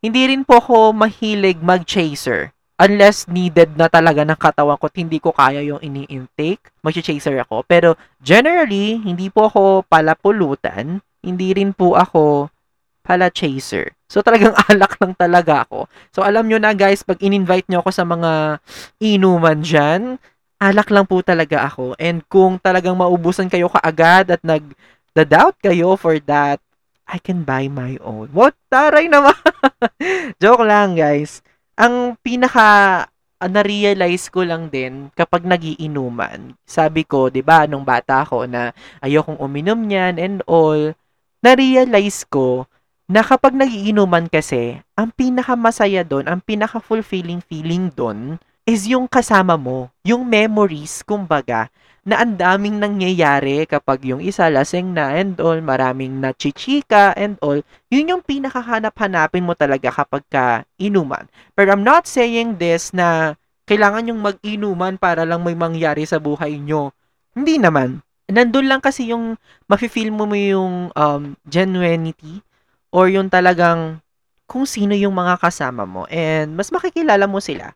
Hindi 0.00 0.22
rin 0.30 0.46
po 0.46 0.60
ako 0.60 0.94
mahilig 0.94 1.58
mag-chaser. 1.60 2.52
Unless 2.76 3.32
needed 3.32 3.80
na 3.80 3.88
talaga 3.88 4.20
ng 4.20 4.36
katawan 4.36 4.76
ko 4.76 4.92
hindi 4.92 5.16
ko 5.16 5.32
kaya 5.32 5.64
yung 5.64 5.80
ini-intake, 5.80 6.60
mag-chaser 6.84 7.40
ako. 7.40 7.64
Pero 7.64 7.96
generally, 8.20 9.00
hindi 9.00 9.32
po 9.32 9.48
ako 9.48 9.88
pala 9.88 10.12
pulutan. 10.12 11.00
Hindi 11.24 11.56
rin 11.56 11.72
po 11.72 11.96
ako 11.96 12.52
pala 13.06 13.32
chaser. 13.32 13.96
So 14.10 14.20
talagang 14.20 14.52
alak 14.68 14.98
lang 15.00 15.14
talaga 15.16 15.64
ako. 15.64 15.88
So 16.12 16.26
alam 16.26 16.50
nyo 16.50 16.58
na 16.58 16.74
guys, 16.74 17.06
pag 17.06 17.22
in-invite 17.22 17.70
nyo 17.70 17.80
ako 17.80 17.90
sa 17.94 18.04
mga 18.04 18.60
inuman 19.00 19.62
dyan, 19.62 20.18
alak 20.57 20.88
lang 20.92 21.05
po 21.05 21.21
talaga 21.21 21.64
ako. 21.69 21.97
And 22.01 22.25
kung 22.27 22.57
talagang 22.61 22.97
maubusan 22.97 23.53
kayo 23.53 23.69
kaagad 23.69 24.33
at 24.33 24.42
nag-doubt 24.42 25.57
kayo 25.61 25.97
for 25.97 26.16
that, 26.29 26.61
I 27.07 27.23
can 27.23 27.47
buy 27.47 27.71
my 27.71 28.01
own. 28.03 28.35
What? 28.35 28.59
Taray 28.66 29.07
naman! 29.07 29.37
Joke 30.42 30.66
lang, 30.66 30.99
guys. 30.99 31.38
Ang 31.79 32.19
pinaka 32.19 32.66
uh, 33.38 33.51
na-realize 33.51 34.33
ko 34.33 34.42
lang 34.42 34.73
din 34.73 35.12
kapag 35.14 35.45
nagiinuman. 35.45 36.57
Sabi 36.64 37.05
ko, 37.05 37.29
'di 37.29 37.45
ba, 37.45 37.69
nung 37.69 37.85
bata 37.85 38.25
ako 38.25 38.49
na 38.49 38.73
ayokong 39.05 39.38
uminom 39.40 39.79
niyan 39.85 40.16
and 40.16 40.38
all, 40.49 40.97
na-realize 41.45 42.25
ko 42.27 42.66
na 43.07 43.23
kapag 43.23 43.55
nagiinuman 43.55 44.27
kasi, 44.27 44.83
ang 44.99 45.14
pinaka 45.14 45.55
masaya 45.55 46.03
doon, 46.03 46.27
ang 46.27 46.42
pinaka 46.42 46.83
fulfilling 46.83 47.38
feeling 47.38 47.87
doon 47.95 48.40
is 48.66 48.90
yung 48.90 49.07
kasama 49.07 49.55
mo, 49.55 49.88
yung 50.02 50.26
memories, 50.26 51.07
kumbaga, 51.07 51.70
na 52.07 52.22
ang 52.22 52.35
daming 52.35 52.79
nangyayari 52.83 53.66
kapag 53.66 54.02
yung 54.07 54.18
isa 54.22 54.50
lasing 54.50 54.94
na 54.94 55.14
and 55.14 55.38
all, 55.38 55.59
maraming 55.62 56.18
nachichika 56.18 57.14
and 57.14 57.38
all, 57.42 57.62
yun 57.90 58.11
yung 58.11 58.22
pinakahanap-hanapin 58.22 59.46
mo 59.46 59.55
talaga 59.55 59.90
kapag 59.90 60.22
ka 60.26 60.44
inuman. 60.83 61.31
But 61.55 61.70
I'm 61.70 61.87
not 61.87 62.11
saying 62.11 62.59
this 62.59 62.90
na 62.90 63.38
kailangan 63.66 64.11
yung 64.11 64.22
mag-inuman 64.22 64.98
para 64.98 65.22
lang 65.22 65.42
may 65.42 65.59
mangyari 65.59 66.02
sa 66.07 66.22
buhay 66.22 66.59
nyo. 66.59 66.90
Hindi 67.35 67.59
naman. 67.59 68.02
nandun 68.26 68.66
lang 68.66 68.83
kasi 68.83 69.14
yung 69.14 69.38
mafe-feel 69.70 70.11
mo 70.11 70.26
mo 70.26 70.35
yung 70.35 70.90
um, 70.90 71.22
genuinity 71.46 72.42
or 72.90 73.07
yung 73.07 73.31
talagang 73.31 74.02
kung 74.50 74.66
sino 74.66 74.98
yung 74.98 75.14
mga 75.14 75.38
kasama 75.38 75.87
mo 75.87 76.11
and 76.11 76.55
mas 76.59 76.74
makikilala 76.74 77.31
mo 77.31 77.38
sila. 77.38 77.74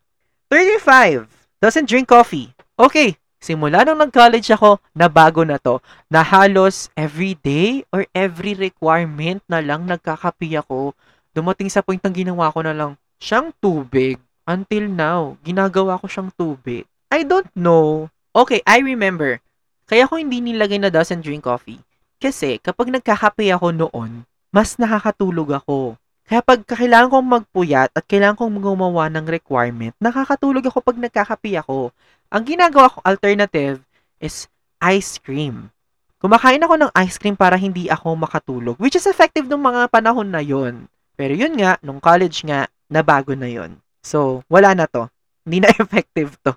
35. 0.51 1.31
Doesn't 1.63 1.87
drink 1.87 2.11
coffee. 2.11 2.51
Okay, 2.75 3.15
simula 3.39 3.87
nung 3.87 4.03
nag-college 4.03 4.51
ako, 4.51 4.83
na 4.91 5.07
bago 5.07 5.47
na 5.47 5.63
to, 5.63 5.79
na 6.11 6.27
halos 6.27 6.91
every 6.99 7.39
day 7.39 7.87
or 7.95 8.03
every 8.11 8.59
requirement 8.59 9.39
na 9.47 9.63
lang 9.63 9.87
nagkakapi 9.87 10.59
ako. 10.59 10.99
Dumating 11.31 11.71
sa 11.71 11.87
point 11.87 12.03
ng 12.03 12.27
ginawa 12.27 12.51
ko 12.51 12.67
na 12.67 12.75
lang, 12.75 12.99
siyang 13.23 13.55
tubig. 13.63 14.19
Until 14.43 14.91
now, 14.91 15.39
ginagawa 15.47 16.03
ko 16.03 16.11
siyang 16.11 16.35
tubig. 16.35 16.83
I 17.15 17.23
don't 17.23 17.47
know. 17.55 18.11
Okay, 18.35 18.59
I 18.67 18.83
remember. 18.83 19.39
Kaya 19.87 20.11
ko 20.11 20.19
hindi 20.19 20.43
nilagay 20.43 20.83
na 20.83 20.91
doesn't 20.91 21.23
drink 21.23 21.47
coffee. 21.47 21.79
Kasi 22.19 22.59
kapag 22.59 22.91
nagkakape 22.91 23.47
ako 23.55 23.71
noon, 23.71 24.27
mas 24.51 24.75
nakakatulog 24.83 25.63
ako. 25.63 25.95
Kaya 26.27 26.41
pag 26.45 26.61
kailangan 26.63 27.11
kong 27.11 27.29
magpuyat 27.41 27.91
at 27.95 28.05
kailangan 28.07 28.39
kong 28.39 28.61
gumawa 28.63 29.11
ng 29.11 29.27
requirement, 29.27 29.95
nakakatulog 29.99 30.63
ako 30.67 30.79
pag 30.85 30.99
nagkakape 30.99 31.57
ako. 31.59 31.91
Ang 32.31 32.43
ginagawa 32.47 32.91
kong 32.91 33.07
alternative 33.07 33.83
is 34.23 34.47
ice 34.79 35.19
cream. 35.21 35.73
Kumakain 36.21 36.61
ako 36.61 36.77
ng 36.77 36.93
ice 37.01 37.17
cream 37.17 37.33
para 37.33 37.57
hindi 37.57 37.89
ako 37.89 38.13
makatulog, 38.13 38.77
which 38.77 38.95
is 38.95 39.09
effective 39.09 39.49
nung 39.49 39.65
mga 39.65 39.89
panahon 39.89 40.29
na 40.29 40.45
yon. 40.45 40.85
Pero 41.17 41.33
yun 41.33 41.57
nga, 41.57 41.81
nung 41.81 41.97
college 41.97 42.45
nga, 42.45 42.69
nabago 42.93 43.33
na 43.33 43.49
yon. 43.49 43.81
So, 44.05 44.45
wala 44.49 44.77
na 44.77 44.85
to. 44.85 45.09
Hindi 45.49 45.65
na 45.65 45.73
effective 45.81 46.37
to. 46.45 46.53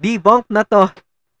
Debunk 0.00 0.48
na 0.50 0.66
to. 0.66 0.90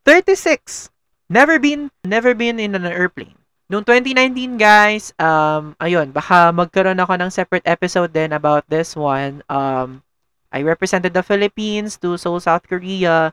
36. 0.06 0.94
Never 1.30 1.58
been, 1.58 1.90
never 2.06 2.34
been 2.34 2.58
in 2.58 2.74
an 2.74 2.86
airplane. 2.86 3.39
Noong 3.70 3.86
2019, 3.86 4.58
guys, 4.58 5.14
um, 5.14 5.78
ayun, 5.78 6.10
baka 6.10 6.50
magkaroon 6.50 6.98
ako 6.98 7.14
ng 7.14 7.30
separate 7.30 7.62
episode 7.62 8.10
din 8.10 8.34
about 8.34 8.66
this 8.66 8.98
one. 8.98 9.46
Um, 9.46 10.02
I 10.50 10.66
represented 10.66 11.14
the 11.14 11.22
Philippines 11.22 11.94
to 12.02 12.18
Seoul, 12.18 12.42
South 12.42 12.66
Korea. 12.66 13.30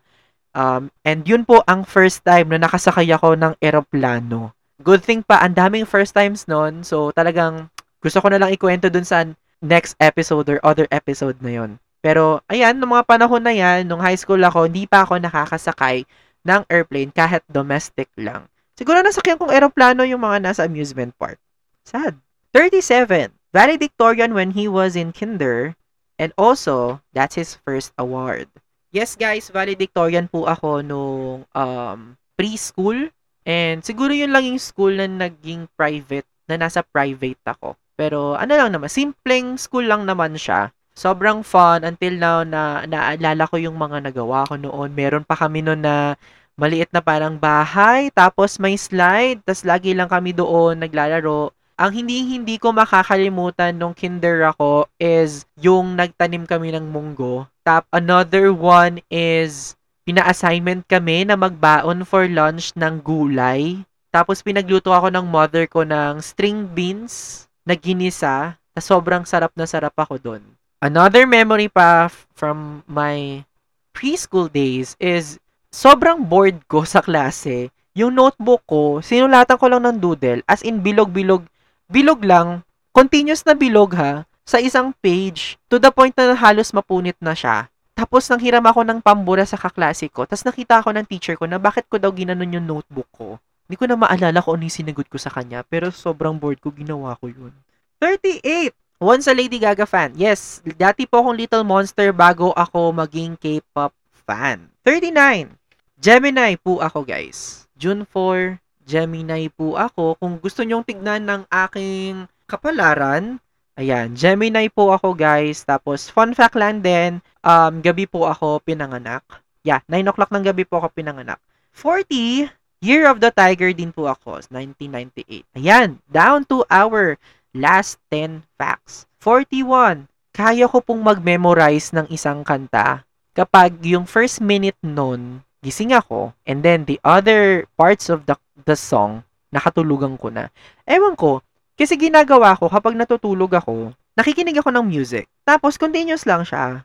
Um, 0.54 0.93
and 1.02 1.26
yun 1.26 1.41
po 1.41 1.65
ang 1.65 1.89
first 1.89 2.21
time 2.21 2.54
na 2.54 2.62
nakasakay 2.62 3.10
ako 3.10 3.34
ng 3.34 3.58
eroplano. 3.58 4.54
Good 4.78 5.02
thing 5.02 5.26
pa, 5.26 5.41
ang 5.41 5.58
daming 5.58 5.89
first 5.89 6.13
times 6.13 6.45
noon. 6.45 6.86
So, 6.86 7.10
talagang 7.17 7.73
gusto 7.97 8.21
ko 8.21 8.30
na 8.30 8.38
lang 8.38 8.54
ikwento 8.54 8.93
dun 8.93 9.10
sa 9.10 9.26
next 9.65 9.97
episode 9.97 10.45
or 10.54 10.62
other 10.62 10.86
episode 10.93 11.41
na 11.41 11.58
yon. 11.58 11.82
Pero, 12.06 12.45
ayan, 12.45 12.78
noong 12.78 13.02
mga 13.02 13.10
panahon 13.10 13.41
na 13.41 13.58
yan, 13.58 13.89
nung 13.89 14.06
high 14.06 14.13
school 14.13 14.45
ako, 14.45 14.69
hindi 14.69 14.86
pa 14.86 15.02
ako 15.02 15.17
nakakasakay 15.17 16.06
ng 16.45 16.62
airplane 16.69 17.10
kahit 17.10 17.41
domestic 17.50 18.13
lang. 18.21 18.45
Siguro 18.78 19.02
nasakyan 19.02 19.42
kong 19.42 19.50
eroplano 19.50 20.06
yung 20.06 20.22
mga 20.22 20.38
nasa 20.46 20.70
amusement 20.70 21.10
park. 21.18 21.42
Sad. 21.82 22.22
37. 22.54 23.34
Valedictorian 23.50 24.38
when 24.38 24.54
he 24.54 24.70
was 24.70 24.94
in 24.94 25.10
kinder 25.10 25.74
and 26.22 26.30
also 26.38 27.02
that's 27.10 27.34
his 27.34 27.58
first 27.66 27.90
award. 27.98 28.46
Yes 28.94 29.18
guys, 29.18 29.50
valedictorian 29.50 30.30
po 30.30 30.46
ako 30.46 30.86
nung 30.86 31.50
um, 31.58 32.00
preschool 32.38 33.10
and 33.50 33.82
siguro 33.82 34.13
yun 34.13 34.30
lang 34.30 34.46
yung 34.46 34.62
school 34.62 34.94
na 34.94 35.10
naging 35.10 35.66
private, 35.74 36.30
na 36.46 36.62
nasa 36.62 36.86
private 36.86 37.42
ako. 37.50 37.74
Pero 37.98 38.38
ano 38.38 38.54
lang 38.54 38.78
naman, 38.78 38.94
simpleng 38.94 39.58
school 39.58 39.90
lang 39.90 40.06
naman 40.06 40.38
siya. 40.38 40.70
Sobrang 40.94 41.42
fun 41.42 41.82
until 41.82 42.13
now 42.13 42.46
na 42.46 42.86
naalala 42.86 43.50
ko 43.50 43.58
yung 43.58 43.78
mga 43.78 44.06
nagawa 44.06 44.46
ko 44.46 44.58
noon. 44.58 44.94
Meron 44.94 45.26
pa 45.26 45.34
kami 45.34 45.66
noon 45.66 45.82
na 45.82 46.13
maliit 46.58 46.89
na 46.89 47.06
parang 47.06 47.38
bahay, 47.38 48.10
tapos 48.12 48.58
may 48.58 48.74
slide, 48.76 49.46
tapos 49.46 49.62
lagi 49.62 49.93
lang 49.93 50.10
kami 50.10 50.34
doon 50.34 50.82
naglalaro. 50.82 51.54
Ang 51.78 51.91
hindi-hindi 51.93 52.58
ko 52.58 52.74
makakalimutan 52.74 53.78
nung 53.78 53.93
kinder 53.93 54.50
ako 54.50 54.89
is 54.98 55.46
yung 55.62 55.93
nagtanim 55.93 56.50
kami 56.50 56.74
ng 56.74 56.89
munggo. 56.89 57.46
Tap 57.62 57.86
another 57.93 58.50
one 58.50 58.98
is 59.13 59.78
pina-assignment 60.02 60.89
kami 60.89 61.30
na 61.30 61.38
magbaon 61.38 62.02
for 62.02 62.26
lunch 62.26 62.74
ng 62.74 62.98
gulay. 63.06 63.86
Tapos 64.10 64.41
pinagluto 64.41 64.89
ako 64.89 65.13
ng 65.13 65.30
mother 65.30 65.70
ko 65.70 65.86
ng 65.86 66.17
string 66.17 66.65
beans 66.65 67.46
na 67.62 67.78
ginisa. 67.78 68.58
Na 68.74 68.82
sobrang 68.82 69.22
sarap 69.22 69.54
na 69.54 69.70
sarap 69.70 69.93
ako 69.93 70.17
doon. 70.17 70.41
Another 70.82 71.30
memory 71.30 71.70
pa 71.70 72.10
from 72.34 72.82
my 72.89 73.46
preschool 73.93 74.50
days 74.50 74.98
is 74.98 75.38
sobrang 75.71 76.23
bored 76.23 76.63
ko 76.67 76.88
sa 76.88 77.03
klase. 77.03 77.69
Yung 77.97 78.13
notebook 78.13 78.62
ko, 78.69 79.01
sinulatan 79.01 79.58
ko 79.58 79.65
lang 79.67 79.82
ng 79.84 79.97
doodle, 79.97 80.45
as 80.45 80.62
in 80.62 80.86
bilog-bilog, 80.86 81.45
bilog 81.89 82.21
lang, 82.21 82.62
continuous 82.93 83.41
na 83.41 83.58
bilog 83.58 83.97
ha, 83.97 84.30
sa 84.45 84.62
isang 84.62 84.93
page, 85.01 85.58
to 85.65 85.82
the 85.82 85.89
point 85.89 86.13
na 86.13 86.38
halos 86.38 86.71
mapunit 86.71 87.17
na 87.17 87.34
siya. 87.34 87.67
Tapos 87.97 88.30
nang 88.30 88.38
hiram 88.38 88.62
ako 88.62 88.86
ng 88.86 88.99
pambura 89.01 89.41
sa 89.49 89.58
kaklase 89.58 90.06
ko, 90.13 90.30
tapos 90.30 90.45
nakita 90.45 90.77
ako 90.77 90.93
ng 90.93 91.10
teacher 91.10 91.34
ko 91.34 91.49
na 91.49 91.58
bakit 91.58 91.89
ko 91.89 91.97
daw 91.97 92.13
ginanon 92.13 92.53
yung 92.53 92.69
notebook 92.69 93.10
ko. 93.10 93.41
Hindi 93.65 93.75
ko 93.82 93.86
na 93.89 93.97
maalala 93.97 94.39
kung 94.45 94.62
ano 94.62 94.69
yung 94.69 94.77
sinagot 94.77 95.10
ko 95.10 95.17
sa 95.17 95.34
kanya, 95.34 95.65
pero 95.65 95.89
sobrang 95.89 96.38
bored 96.38 96.62
ko, 96.62 96.69
ginawa 96.69 97.17
ko 97.17 97.27
yun. 97.34 97.51
38! 97.99 98.71
Once 98.97 99.25
a 99.30 99.34
Lady 99.34 99.58
Gaga 99.62 99.86
fan. 99.86 100.13
Yes, 100.17 100.62
dati 100.77 101.10
po 101.10 101.21
akong 101.21 101.38
Little 101.38 101.65
Monster 101.65 102.13
bago 102.13 102.53
ako 102.53 102.93
maging 102.93 103.38
K-pop 103.38 103.93
fan. 104.28 104.68
39. 104.84 105.56
Gemini 105.98 106.60
po 106.60 106.84
ako, 106.84 107.08
guys. 107.08 107.66
June 107.80 108.04
4, 108.04 108.60
Gemini 108.84 109.48
po 109.48 109.80
ako. 109.80 110.20
Kung 110.20 110.38
gusto 110.38 110.62
nyong 110.62 110.84
tignan 110.84 111.24
ng 111.24 111.42
aking 111.48 112.28
kapalaran, 112.46 113.40
ayan, 113.80 114.12
Gemini 114.13 114.68
po 114.68 114.92
ako, 114.92 115.16
guys. 115.16 115.63
Tapos, 115.63 116.12
fun 116.12 116.36
fact 116.36 116.60
lang 116.60 116.84
din, 116.84 117.24
um, 117.42 117.80
gabi 117.80 118.06
po 118.06 118.28
ako 118.28 118.60
pinanganak. 118.62 119.24
Yeah, 119.63 119.82
9 119.90 120.12
o'clock 120.12 120.30
ng 120.36 120.46
gabi 120.46 120.68
po 120.68 120.84
ako 120.84 120.94
pinanganak. 120.94 121.40
40, 121.72 122.52
Year 122.78 123.10
of 123.10 123.18
the 123.18 123.34
Tiger 123.34 123.74
din 123.74 123.90
po 123.90 124.06
ako, 124.06 124.46
1998. 124.54 125.50
Ayan, 125.58 125.98
down 126.06 126.46
to 126.46 126.62
our 126.70 127.18
last 127.50 127.98
10 128.13 128.46
facts. 128.54 129.10
41. 129.18 130.06
Kaya 130.30 130.70
ko 130.70 130.86
pong 130.86 131.02
mag-memorize 131.02 131.90
ng 131.90 132.06
isang 132.13 132.46
kanta 132.46 133.07
kapag 133.38 133.78
yung 133.86 134.10
first 134.10 134.41
minute 134.41 134.78
nun, 134.82 135.45
gising 135.62 135.93
ako, 135.93 136.34
and 136.50 136.65
then 136.65 136.89
the 136.89 136.97
other 137.06 137.69
parts 137.78 138.10
of 138.10 138.26
the, 138.26 138.34
the 138.65 138.73
song, 138.73 139.21
nakatulugan 139.54 140.17
ko 140.17 140.34
na. 140.34 140.50
Ewan 140.89 141.13
ko, 141.13 141.45
kasi 141.78 141.93
ginagawa 141.93 142.58
ko 142.58 142.65
kapag 142.65 142.97
natutulog 142.97 143.54
ako, 143.54 143.93
nakikinig 144.17 144.58
ako 144.58 144.73
ng 144.73 144.89
music. 144.89 145.30
Tapos 145.45 145.78
continuous 145.78 146.26
lang 146.26 146.41
siya. 146.41 146.82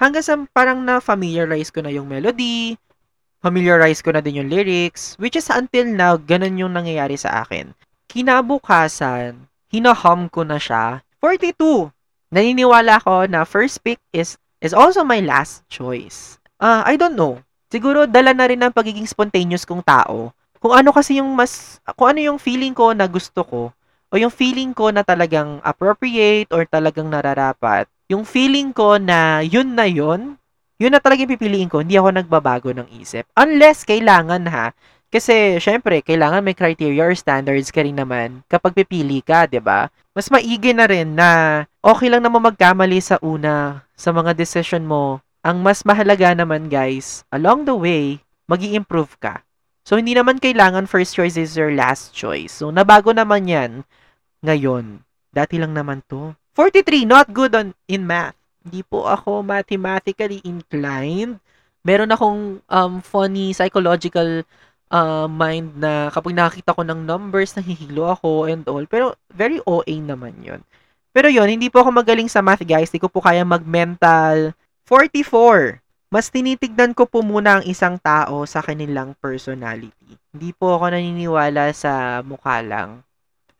Hanggang 0.00 0.24
sa 0.24 0.40
parang 0.56 0.80
na-familiarize 0.80 1.68
ko 1.68 1.84
na 1.84 1.92
yung 1.92 2.08
melody, 2.08 2.80
familiarize 3.44 4.00
ko 4.00 4.16
na 4.16 4.24
din 4.24 4.40
yung 4.40 4.48
lyrics, 4.48 5.20
which 5.20 5.36
is 5.36 5.52
until 5.52 5.84
now, 5.84 6.16
ganun 6.16 6.56
yung 6.56 6.72
nangyayari 6.72 7.20
sa 7.20 7.44
akin. 7.44 7.76
Kinabukasan, 8.08 9.36
hinahum 9.68 10.32
ko 10.32 10.48
na 10.48 10.56
siya. 10.56 11.04
42. 11.20 11.92
Naniniwala 12.32 12.96
ko 13.04 13.28
na 13.28 13.44
first 13.44 13.84
pick 13.84 14.00
is 14.16 14.40
is 14.60 14.76
also 14.76 15.02
my 15.02 15.18
last 15.24 15.64
choice. 15.72 16.36
Uh, 16.60 16.84
I 16.84 17.00
don't 17.00 17.16
know. 17.16 17.40
Siguro 17.72 18.04
dala 18.04 18.36
na 18.36 18.46
rin 18.46 18.60
ng 18.60 18.72
pagiging 18.72 19.08
spontaneous 19.08 19.64
kong 19.64 19.82
tao. 19.82 20.36
Kung 20.60 20.76
ano 20.76 20.92
kasi 20.92 21.18
yung 21.18 21.32
mas, 21.32 21.80
kung 21.96 22.12
ano 22.12 22.20
yung 22.20 22.38
feeling 22.38 22.76
ko 22.76 22.92
na 22.92 23.08
gusto 23.08 23.40
ko, 23.42 23.62
o 24.10 24.18
yung 24.18 24.34
feeling 24.34 24.74
ko 24.76 24.90
na 24.90 25.06
talagang 25.06 25.62
appropriate 25.62 26.50
or 26.52 26.66
talagang 26.66 27.08
nararapat, 27.08 27.86
yung 28.10 28.26
feeling 28.26 28.74
ko 28.74 28.98
na 28.98 29.40
yun 29.40 29.72
na 29.78 29.86
yun, 29.86 30.34
yun 30.82 30.92
na 30.92 30.98
talagang 30.98 31.30
pipiliin 31.30 31.70
ko, 31.70 31.80
hindi 31.80 31.94
ako 31.94 32.10
nagbabago 32.10 32.74
ng 32.74 32.90
isip. 32.98 33.24
Unless 33.38 33.86
kailangan 33.86 34.50
ha, 34.50 34.74
kasi, 35.10 35.58
syempre, 35.58 36.06
kailangan 36.06 36.46
may 36.46 36.54
criteria 36.54 37.02
or 37.02 37.18
standards 37.18 37.74
ka 37.74 37.82
rin 37.82 37.98
naman 37.98 38.46
kapag 38.46 38.78
pipili 38.78 39.18
ka, 39.18 39.44
ba 39.44 39.50
diba? 39.50 39.80
Mas 40.14 40.30
maigi 40.30 40.70
na 40.70 40.86
rin 40.86 41.18
na 41.18 41.62
okay 41.82 42.06
lang 42.06 42.22
naman 42.22 42.46
magkamali 42.46 43.02
sa 43.02 43.18
una 43.18 43.82
sa 43.98 44.14
mga 44.14 44.38
decision 44.38 44.86
mo. 44.86 45.18
Ang 45.42 45.66
mas 45.66 45.82
mahalaga 45.82 46.30
naman, 46.30 46.70
guys, 46.70 47.26
along 47.34 47.66
the 47.66 47.74
way, 47.74 48.22
mag 48.46 48.62
improve 48.62 49.18
ka. 49.18 49.42
So, 49.82 49.98
hindi 49.98 50.14
naman 50.14 50.38
kailangan 50.38 50.86
first 50.86 51.18
choice 51.18 51.34
is 51.34 51.58
your 51.58 51.74
last 51.74 52.14
choice. 52.14 52.62
So, 52.62 52.70
nabago 52.70 53.10
naman 53.10 53.50
yan 53.50 53.82
ngayon. 54.46 55.02
Dati 55.34 55.58
lang 55.58 55.74
naman 55.74 56.06
to. 56.06 56.38
43, 56.54 57.02
not 57.02 57.26
good 57.34 57.58
on 57.58 57.74
in 57.90 58.06
math. 58.06 58.38
Hindi 58.62 58.86
po 58.86 59.10
ako 59.10 59.42
mathematically 59.42 60.38
inclined. 60.46 61.42
Meron 61.82 62.12
akong 62.12 62.60
um, 62.68 62.92
funny 63.00 63.56
psychological 63.56 64.44
uh, 64.90 65.26
mind 65.30 65.78
na 65.78 66.10
kapag 66.10 66.34
nakakita 66.34 66.74
ko 66.76 66.82
ng 66.84 67.06
numbers, 67.06 67.54
nahihilo 67.56 68.10
ako 68.10 68.50
and 68.50 68.66
all. 68.66 68.84
Pero 68.84 69.16
very 69.32 69.62
OA 69.64 69.96
naman 70.02 70.36
yon 70.42 70.60
Pero 71.14 71.30
yon 71.30 71.50
hindi 71.50 71.70
po 71.72 71.82
ako 71.82 71.90
magaling 71.94 72.28
sa 72.30 72.42
math 72.44 72.62
guys. 72.66 72.90
Hindi 72.90 73.02
ko 73.02 73.10
po 73.10 73.22
kaya 73.22 73.46
mag-mental. 73.46 74.52
44. 74.90 75.78
mas 76.10 76.26
tinitignan 76.26 76.90
ko 76.90 77.06
po 77.06 77.22
muna 77.22 77.62
ang 77.62 77.64
isang 77.70 77.94
tao 77.94 78.42
sa 78.42 78.58
kanilang 78.58 79.14
personality. 79.22 80.18
Hindi 80.34 80.50
po 80.50 80.74
ako 80.74 80.90
naniniwala 80.90 81.70
sa 81.70 82.18
mukha 82.26 82.58
lang. 82.66 83.06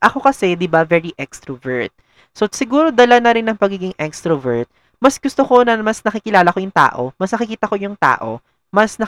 Ako 0.03 0.19
kasi, 0.19 0.59
di 0.59 0.67
ba, 0.67 0.83
very 0.83 1.15
extrovert. 1.15 1.95
So, 2.35 2.51
siguro 2.51 2.91
dala 2.91 3.23
na 3.23 3.31
rin 3.31 3.47
ng 3.47 3.55
pagiging 3.55 3.95
extrovert, 4.03 4.67
mas 4.99 5.15
gusto 5.23 5.47
ko 5.47 5.63
na 5.63 5.79
mas 5.79 6.03
nakikilala 6.03 6.51
ko 6.51 6.59
yung 6.59 6.75
tao, 6.75 7.15
mas 7.15 7.31
nakikita 7.31 7.71
ko 7.71 7.79
yung 7.79 7.95
tao, 7.95 8.43
mas 8.75 8.99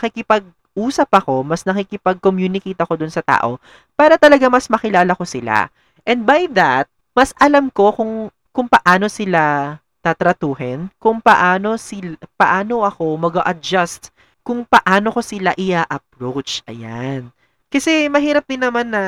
nakikipag-usap 0.73 1.09
ako, 1.13 1.45
mas 1.45 1.63
nakikipag-communicate 1.65 2.81
ako 2.81 2.97
dun 2.97 3.13
sa 3.13 3.21
tao, 3.21 3.61
para 3.97 4.17
talaga 4.17 4.49
mas 4.49 4.69
makilala 4.69 5.13
ko 5.15 5.25
sila. 5.25 5.69
And 6.09 6.25
by 6.25 6.49
that, 6.57 6.89
mas 7.13 7.37
alam 7.39 7.69
ko 7.69 7.93
kung, 7.93 8.33
kung 8.53 8.69
paano 8.69 9.09
sila 9.09 9.77
tatratuhin, 10.03 10.91
kung 10.99 11.21
paano 11.21 11.77
sila, 11.79 12.17
paano 12.35 12.83
ako 12.83 13.21
mag-adjust, 13.21 14.11
kung 14.43 14.67
paano 14.67 15.15
ko 15.15 15.21
sila 15.23 15.55
i-approach. 15.55 16.65
Ayan. 16.67 17.31
Kasi 17.71 18.11
mahirap 18.11 18.45
din 18.49 18.65
naman 18.65 18.91
na 18.91 19.03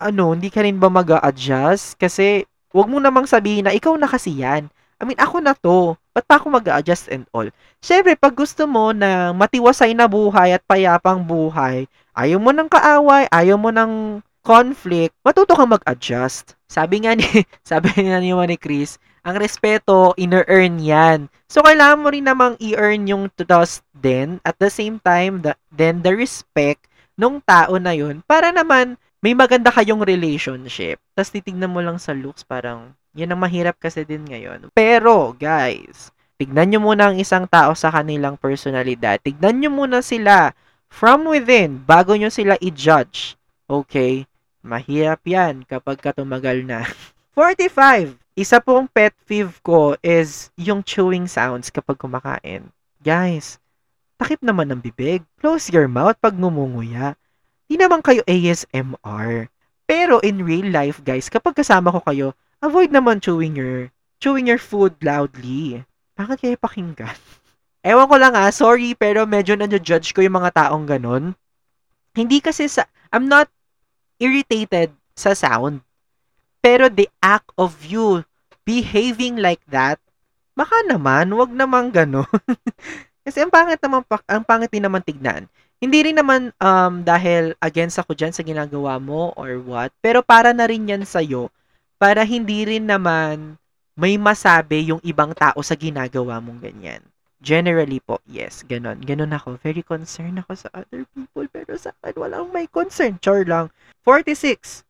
ano, 0.00 0.32
hindi 0.32 0.48
ka 0.48 0.64
rin 0.64 0.80
ba 0.80 0.88
mag-adjust? 0.88 2.00
Kasi 2.00 2.48
wag 2.72 2.88
mo 2.88 2.96
namang 2.96 3.28
sabihin 3.28 3.68
na 3.68 3.76
ikaw 3.76 3.92
na 4.00 4.08
kasi 4.08 4.40
yan. 4.40 4.72
I 4.96 5.04
mean, 5.04 5.20
ako 5.20 5.44
na 5.44 5.52
to. 5.52 5.96
Ba't 6.16 6.24
pa 6.24 6.40
ako 6.40 6.56
mag-adjust 6.56 7.12
and 7.12 7.28
all? 7.36 7.44
Siyempre, 7.84 8.16
pag 8.16 8.32
gusto 8.32 8.64
mo 8.64 8.96
na 8.96 9.36
matiwasay 9.36 9.92
na 9.92 10.08
buhay 10.08 10.56
at 10.56 10.64
payapang 10.64 11.20
buhay, 11.20 11.84
ayaw 12.16 12.40
mo 12.40 12.50
ng 12.52 12.68
kaaway, 12.68 13.28
ayaw 13.28 13.60
mo 13.60 13.68
ng 13.68 14.24
conflict, 14.40 15.12
matuto 15.20 15.52
kang 15.52 15.74
mag-adjust. 15.74 16.56
Sabi 16.70 17.04
nga 17.04 17.12
ni, 17.12 17.26
sabi 17.66 17.92
nga 17.92 18.16
ni, 18.22 18.32
ni 18.32 18.56
Chris, 18.56 18.96
ang 19.26 19.36
respeto, 19.36 20.14
ina-earn 20.14 20.78
yan. 20.78 21.26
So, 21.50 21.60
kailangan 21.66 22.00
mo 22.00 22.08
rin 22.14 22.24
namang 22.24 22.54
i-earn 22.62 23.10
yung 23.10 23.26
trust 23.34 23.82
din. 23.90 24.38
At 24.46 24.56
the 24.62 24.70
same 24.70 25.02
time, 25.02 25.42
the, 25.42 25.58
then 25.74 26.00
the 26.00 26.14
respect 26.14 26.86
nung 27.18 27.40
tao 27.42 27.80
na 27.80 27.96
yun 27.96 28.20
para 28.28 28.52
naman 28.52 29.00
may 29.24 29.32
maganda 29.32 29.72
kayong 29.72 30.04
relationship. 30.04 31.00
Tapos 31.16 31.32
titignan 31.32 31.72
mo 31.72 31.80
lang 31.82 31.98
sa 31.98 32.14
looks, 32.14 32.44
parang, 32.46 32.94
yan 33.16 33.32
ang 33.32 33.40
mahirap 33.40 33.80
kasi 33.80 34.04
din 34.04 34.28
ngayon. 34.28 34.68
Pero, 34.76 35.32
guys, 35.32 36.12
tignan 36.36 36.68
nyo 36.68 36.84
muna 36.84 37.10
ang 37.10 37.16
isang 37.16 37.48
tao 37.48 37.72
sa 37.72 37.88
kanilang 37.88 38.36
personalidad. 38.36 39.16
Tignan 39.24 39.56
nyo 39.64 39.72
muna 39.72 40.04
sila 40.04 40.52
from 40.92 41.24
within 41.24 41.80
bago 41.80 42.12
nyo 42.12 42.28
sila 42.28 42.60
i-judge. 42.60 43.40
Okay? 43.66 44.28
Mahirap 44.60 45.24
yan 45.24 45.64
kapag 45.64 45.98
katumagal 46.04 46.60
na. 46.68 46.84
45. 47.36 48.20
Isa 48.36 48.60
pong 48.60 48.84
pet 48.84 49.16
peeve 49.24 49.56
ko 49.64 49.96
is 50.04 50.52
yung 50.60 50.84
chewing 50.84 51.24
sounds 51.24 51.72
kapag 51.72 51.96
kumakain. 51.96 52.68
Guys, 53.00 53.56
takip 54.20 54.44
naman 54.44 54.68
ng 54.68 54.84
bibig. 54.84 55.24
Close 55.40 55.72
your 55.72 55.88
mouth 55.88 56.20
pag 56.20 56.36
ngumunguya. 56.36 57.16
Di 57.64 57.80
naman 57.80 58.04
kayo 58.04 58.20
ASMR. 58.28 59.48
Pero 59.86 60.20
in 60.20 60.44
real 60.44 60.68
life, 60.68 61.00
guys, 61.00 61.32
kapag 61.32 61.56
kasama 61.56 61.94
ko 61.94 62.00
kayo, 62.04 62.28
avoid 62.66 62.90
naman 62.90 63.22
chewing 63.22 63.54
your 63.54 63.94
chewing 64.18 64.50
your 64.50 64.60
food 64.60 64.98
loudly. 65.00 65.86
Bakit 66.18 66.36
kayo 66.42 66.56
pakinggan? 66.58 67.18
Ewan 67.86 68.10
ko 68.10 68.16
lang 68.18 68.34
ah, 68.34 68.50
sorry, 68.50 68.98
pero 68.98 69.22
medyo 69.28 69.54
nanyo-judge 69.54 70.10
ko 70.10 70.18
yung 70.18 70.42
mga 70.42 70.66
taong 70.66 70.90
ganun. 70.90 71.38
Hindi 72.16 72.42
kasi 72.42 72.66
sa, 72.66 72.88
I'm 73.14 73.30
not 73.30 73.46
irritated 74.18 74.90
sa 75.14 75.36
sound. 75.38 75.86
Pero 76.58 76.90
the 76.90 77.06
act 77.22 77.52
of 77.54 77.86
you 77.86 78.26
behaving 78.66 79.38
like 79.38 79.62
that, 79.70 80.02
baka 80.58 80.74
naman, 80.90 81.30
wag 81.36 81.52
naman 81.54 81.94
gano'n. 81.94 82.26
Kasi 83.26 83.42
ang 83.42 83.50
pangit 83.50 83.78
naman, 83.82 84.02
ang 84.26 84.42
pangit 84.42 84.70
din 84.70 84.82
naman 84.82 85.02
tignan. 85.02 85.46
Hindi 85.78 86.10
rin 86.10 86.16
naman 86.16 86.50
um, 86.58 87.04
dahil 87.04 87.54
against 87.60 88.00
ako 88.00 88.16
dyan 88.16 88.32
sa 88.34 88.42
ginagawa 88.42 88.96
mo 88.96 89.30
or 89.36 89.60
what, 89.62 89.92
pero 90.00 90.24
para 90.24 90.50
na 90.50 90.64
rin 90.66 90.88
yan 90.88 91.04
sa'yo, 91.04 91.52
para 91.96 92.24
hindi 92.24 92.64
rin 92.68 92.84
naman 92.88 93.56
may 93.96 94.20
masabi 94.20 94.92
yung 94.92 95.00
ibang 95.00 95.32
tao 95.32 95.56
sa 95.64 95.72
ginagawa 95.72 96.36
mong 96.36 96.60
ganyan. 96.60 97.00
Generally 97.40 98.00
po, 98.04 98.20
yes, 98.28 98.64
ganon. 98.64 99.00
Ganon 99.00 99.32
ako. 99.32 99.56
Very 99.60 99.80
concerned 99.84 100.40
ako 100.40 100.52
sa 100.56 100.68
other 100.72 101.04
people, 101.12 101.46
pero 101.48 101.76
sa 101.76 101.92
akin, 102.00 102.16
walang 102.16 102.52
may 102.52 102.68
concern. 102.68 103.16
Char 103.20 103.44
lang. 103.48 103.72
46 104.04 104.84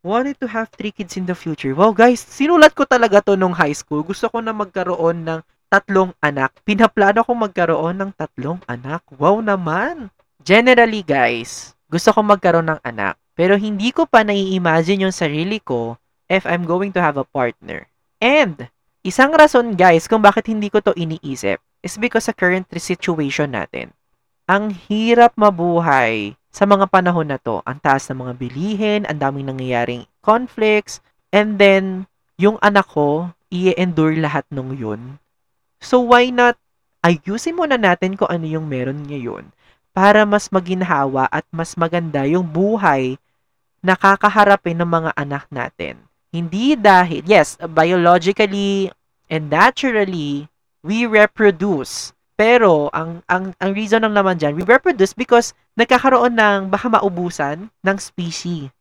wanted 0.00 0.36
to 0.40 0.48
have 0.48 0.72
three 0.72 0.92
kids 0.92 1.16
in 1.20 1.28
the 1.28 1.36
future. 1.36 1.76
Wow, 1.76 1.92
guys, 1.92 2.24
sinulat 2.24 2.72
ko 2.72 2.88
talaga 2.88 3.20
to 3.20 3.36
nung 3.36 3.52
high 3.52 3.76
school. 3.76 4.00
Gusto 4.00 4.32
ko 4.32 4.40
na 4.40 4.56
magkaroon 4.56 5.28
ng 5.28 5.40
tatlong 5.68 6.12
anak. 6.24 6.56
Pinaplano 6.64 7.20
ko 7.20 7.32
magkaroon 7.36 7.96
ng 8.00 8.10
tatlong 8.16 8.60
anak. 8.64 9.04
Wow 9.20 9.44
naman! 9.44 10.08
Generally, 10.40 11.04
guys, 11.04 11.76
gusto 11.92 12.16
ko 12.16 12.24
magkaroon 12.24 12.72
ng 12.72 12.80
anak. 12.80 13.20
Pero 13.36 13.60
hindi 13.60 13.92
ko 13.92 14.08
pa 14.08 14.24
nai-imagine 14.24 15.08
yung 15.08 15.14
sarili 15.14 15.60
ko 15.60 16.00
if 16.30 16.46
I'm 16.46 16.62
going 16.62 16.94
to 16.94 17.02
have 17.02 17.18
a 17.18 17.26
partner. 17.26 17.90
And, 18.22 18.70
isang 19.02 19.34
rason, 19.34 19.74
guys, 19.74 20.06
kung 20.06 20.22
bakit 20.22 20.46
hindi 20.46 20.70
ko 20.70 20.78
to 20.78 20.94
iniisip 20.94 21.58
is 21.82 21.98
because 21.98 22.30
sa 22.30 22.36
current 22.36 22.70
situation 22.70 23.58
natin. 23.58 23.90
Ang 24.46 24.70
hirap 24.86 25.34
mabuhay 25.34 26.38
sa 26.54 26.66
mga 26.66 26.86
panahon 26.86 27.30
na 27.30 27.38
to, 27.42 27.62
ang 27.66 27.82
taas 27.82 28.06
ng 28.06 28.22
mga 28.22 28.32
bilihin, 28.38 29.02
ang 29.10 29.18
daming 29.18 29.50
nangyayaring 29.50 30.06
conflicts, 30.22 31.02
and 31.34 31.58
then, 31.58 32.06
yung 32.38 32.58
anak 32.62 32.86
ko, 32.90 33.34
i-endure 33.50 34.14
lahat 34.18 34.46
nung 34.50 34.74
yun. 34.74 35.18
So, 35.82 36.02
why 36.02 36.30
not 36.30 36.58
ayusin 37.00 37.56
muna 37.56 37.80
natin 37.80 38.14
kung 38.14 38.28
ano 38.28 38.44
yung 38.44 38.68
meron 38.68 39.06
ngayon 39.08 39.50
para 39.90 40.22
mas 40.28 40.52
maginhawa 40.52 41.26
at 41.32 41.46
mas 41.50 41.74
maganda 41.74 42.22
yung 42.28 42.44
buhay 42.46 43.16
na 43.80 43.96
kakaharapin 43.96 44.76
ng 44.76 44.90
mga 44.90 45.10
anak 45.16 45.48
natin. 45.48 46.09
Hindi 46.30 46.78
dahil, 46.78 47.26
yes, 47.26 47.58
biologically 47.58 48.90
and 49.26 49.50
naturally, 49.50 50.46
we 50.82 51.04
reproduce 51.06 52.14
pero 52.40 52.88
ang 52.96 53.20
ang 53.28 53.52
ang 53.60 53.70
reason 53.76 54.00
lang 54.00 54.16
naman 54.16 54.40
diyan, 54.40 54.56
we 54.56 54.64
reproduce 54.64 55.12
because 55.12 55.52
nagkakaroon 55.76 56.40
ng 56.40 56.72
baka 56.72 56.88
maubusan 56.88 57.68
ng 57.68 57.96
species. 58.00 58.72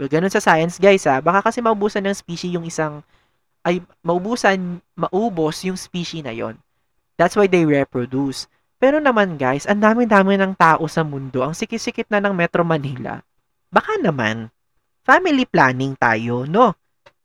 Well, 0.00 0.08
ganun 0.08 0.32
sa 0.32 0.40
science, 0.40 0.80
guys, 0.80 1.04
ha. 1.04 1.20
Baka 1.20 1.44
kasi 1.44 1.60
maubusan 1.60 2.08
ng 2.08 2.16
species 2.16 2.56
yung 2.56 2.64
isang 2.64 3.04
ay 3.68 3.84
maubusan, 4.00 4.80
maubos 4.96 5.60
yung 5.68 5.76
species 5.76 6.24
na 6.24 6.32
yon. 6.32 6.56
That's 7.20 7.36
why 7.36 7.52
they 7.52 7.68
reproduce. 7.68 8.48
Pero 8.80 8.96
naman, 8.96 9.36
guys, 9.36 9.68
ang 9.68 9.84
dami-dami 9.84 10.40
ng 10.40 10.56
tao 10.56 10.88
sa 10.88 11.04
mundo. 11.04 11.44
Ang 11.44 11.52
sikit-sikit 11.52 12.08
na 12.08 12.18
ng 12.18 12.32
Metro 12.32 12.64
Manila. 12.64 13.20
Baka 13.68 14.00
naman, 14.00 14.48
family 15.06 15.44
planning 15.44 15.94
tayo, 16.00 16.48
no? 16.48 16.74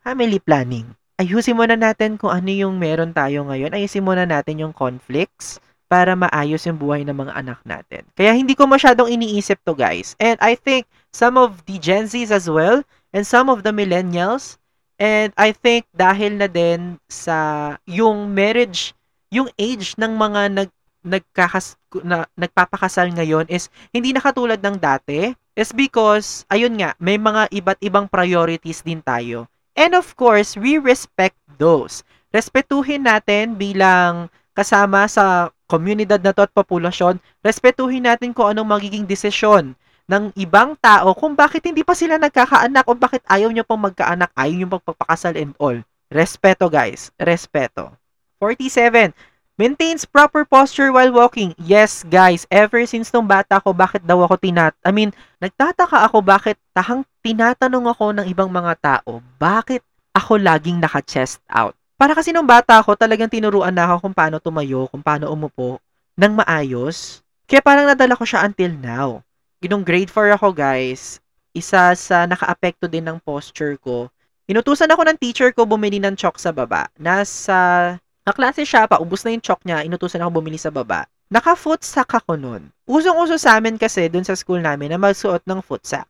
Family 0.08 0.40
planning. 0.40 0.96
Ayusin 1.20 1.60
muna 1.60 1.76
natin 1.76 2.16
kung 2.16 2.32
ano 2.32 2.48
yung 2.48 2.80
meron 2.80 3.12
tayo 3.12 3.44
ngayon. 3.44 3.76
Ayusin 3.76 4.08
muna 4.08 4.24
natin 4.24 4.56
yung 4.64 4.72
conflicts 4.72 5.60
para 5.92 6.16
maayos 6.16 6.64
yung 6.64 6.80
buhay 6.80 7.04
ng 7.04 7.12
mga 7.12 7.36
anak 7.36 7.60
natin. 7.68 8.08
Kaya 8.16 8.32
hindi 8.32 8.56
ko 8.56 8.72
masyadong 8.72 9.12
iniisip 9.12 9.60
to 9.68 9.76
guys. 9.76 10.16
And 10.16 10.40
I 10.40 10.56
think 10.56 10.88
some 11.12 11.36
of 11.36 11.60
the 11.68 11.76
Gen 11.76 12.08
Zs 12.08 12.32
as 12.32 12.48
well 12.48 12.88
and 13.12 13.28
some 13.28 13.52
of 13.52 13.68
the 13.68 13.76
millennials 13.76 14.56
and 14.96 15.36
I 15.36 15.52
think 15.52 15.84
dahil 15.92 16.40
na 16.40 16.48
din 16.48 17.04
sa 17.12 17.76
yung 17.84 18.32
marriage, 18.32 18.96
yung 19.28 19.52
age 19.60 20.00
ng 20.00 20.16
mga 20.16 20.56
nag 20.56 20.70
nagkakas 21.04 21.76
na, 22.08 22.24
nagpapakasal 22.40 23.12
ngayon 23.12 23.52
is 23.52 23.68
hindi 23.92 24.16
na 24.16 24.24
katulad 24.24 24.64
ng 24.64 24.80
dati 24.80 25.36
is 25.52 25.76
because 25.76 26.48
ayun 26.48 26.80
nga 26.80 26.96
may 26.96 27.20
mga 27.20 27.52
iba't 27.52 27.80
ibang 27.84 28.08
priorities 28.08 28.80
din 28.88 29.04
tayo. 29.04 29.52
And 29.78 29.94
of 29.94 30.18
course, 30.18 30.58
we 30.58 30.82
respect 30.82 31.38
those. 31.62 32.02
Respetuhin 32.34 33.06
natin 33.06 33.54
bilang 33.54 34.34
kasama 34.58 35.06
sa 35.06 35.54
komunidad 35.70 36.18
na 36.26 36.34
to 36.34 36.50
at 36.50 36.52
populasyon, 36.52 37.22
respetuhin 37.46 38.10
natin 38.10 38.34
kung 38.34 38.50
anong 38.50 38.66
magiging 38.66 39.06
desisyon 39.06 39.78
ng 40.10 40.34
ibang 40.40 40.74
tao 40.82 41.14
kung 41.14 41.38
bakit 41.38 41.62
hindi 41.68 41.86
pa 41.86 41.94
sila 41.94 42.18
nagkakaanak 42.18 42.90
o 42.90 42.98
bakit 42.98 43.22
ayaw 43.30 43.54
nyo 43.54 43.62
pang 43.62 43.78
magkaanak, 43.78 44.34
ayaw 44.34 44.56
nyo 44.56 44.68
pang 44.74 44.84
pagpakasal 44.90 45.38
and 45.38 45.54
all. 45.62 45.78
Respeto 46.10 46.72
guys, 46.72 47.14
respeto. 47.20 47.94
47. 48.42 49.14
Maintains 49.58 50.06
proper 50.06 50.46
posture 50.46 50.94
while 50.94 51.10
walking. 51.10 51.58
Yes, 51.58 52.06
guys, 52.06 52.46
ever 52.54 52.86
since 52.86 53.10
nung 53.10 53.26
bata 53.26 53.58
ako, 53.58 53.74
bakit 53.74 54.06
daw 54.06 54.22
ako 54.22 54.38
tinat... 54.38 54.78
I 54.86 54.94
mean, 54.94 55.10
nagtataka 55.42 56.06
ako 56.06 56.22
bakit 56.22 56.62
tahang 56.78 57.02
tinatanong 57.28 57.92
ako 57.92 58.16
ng 58.16 58.26
ibang 58.32 58.48
mga 58.48 58.74
tao, 58.80 59.20
bakit 59.36 59.84
ako 60.16 60.40
laging 60.40 60.80
naka-chest 60.80 61.44
out? 61.52 61.76
Para 62.00 62.16
kasi 62.16 62.32
nung 62.32 62.48
bata 62.48 62.80
ako, 62.80 62.96
talagang 62.96 63.28
tinuruan 63.28 63.76
na 63.76 63.84
ako 63.84 64.08
kung 64.08 64.16
paano 64.16 64.40
tumayo, 64.40 64.88
kung 64.88 65.04
paano 65.04 65.28
umupo, 65.28 65.84
ng 66.16 66.40
maayos. 66.40 67.20
Kaya 67.44 67.60
parang 67.60 67.84
nadala 67.84 68.16
ko 68.16 68.24
siya 68.24 68.48
until 68.48 68.72
now. 68.80 69.20
Ginong 69.60 69.84
grade 69.84 70.08
4 70.08 70.40
ako, 70.40 70.56
guys. 70.56 71.20
Isa 71.52 71.92
sa 72.00 72.24
naka-apekto 72.24 72.88
din 72.88 73.04
ng 73.04 73.20
posture 73.20 73.76
ko. 73.76 74.08
Inutusan 74.48 74.88
ako 74.88 75.04
ng 75.12 75.20
teacher 75.20 75.52
ko 75.52 75.68
bumili 75.68 76.00
ng 76.00 76.16
chalk 76.16 76.40
sa 76.40 76.56
baba. 76.56 76.88
Nasa 76.96 78.00
kaklase 78.24 78.64
siya, 78.64 78.88
pa, 78.88 79.04
ubus 79.04 79.28
na 79.28 79.36
yung 79.36 79.44
chalk 79.44 79.60
niya, 79.68 79.84
inutusan 79.84 80.24
ako 80.24 80.40
bumili 80.40 80.56
sa 80.56 80.72
baba. 80.72 81.04
naka-footsack 81.28 82.24
ako 82.24 82.40
nun. 82.40 82.72
Usong-uso 82.88 83.36
sa 83.36 83.60
amin 83.60 83.76
kasi 83.76 84.08
dun 84.08 84.24
sa 84.24 84.32
school 84.32 84.64
namin 84.64 84.96
na 84.96 85.00
magsuot 85.02 85.44
ng 85.44 85.60
footsack. 85.60 86.08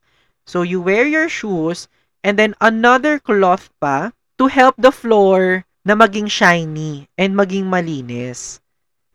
So, 0.47 0.63
you 0.63 0.79
wear 0.79 1.03
your 1.03 1.27
shoes 1.27 1.91
and 2.23 2.39
then 2.39 2.55
another 2.63 3.19
cloth 3.19 3.67
pa 3.83 4.15
to 4.39 4.47
help 4.47 4.79
the 4.79 4.95
floor 4.95 5.67
na 5.83 5.91
maging 5.91 6.31
shiny 6.31 7.12
and 7.19 7.36
maging 7.36 7.67
malinis. 7.67 8.63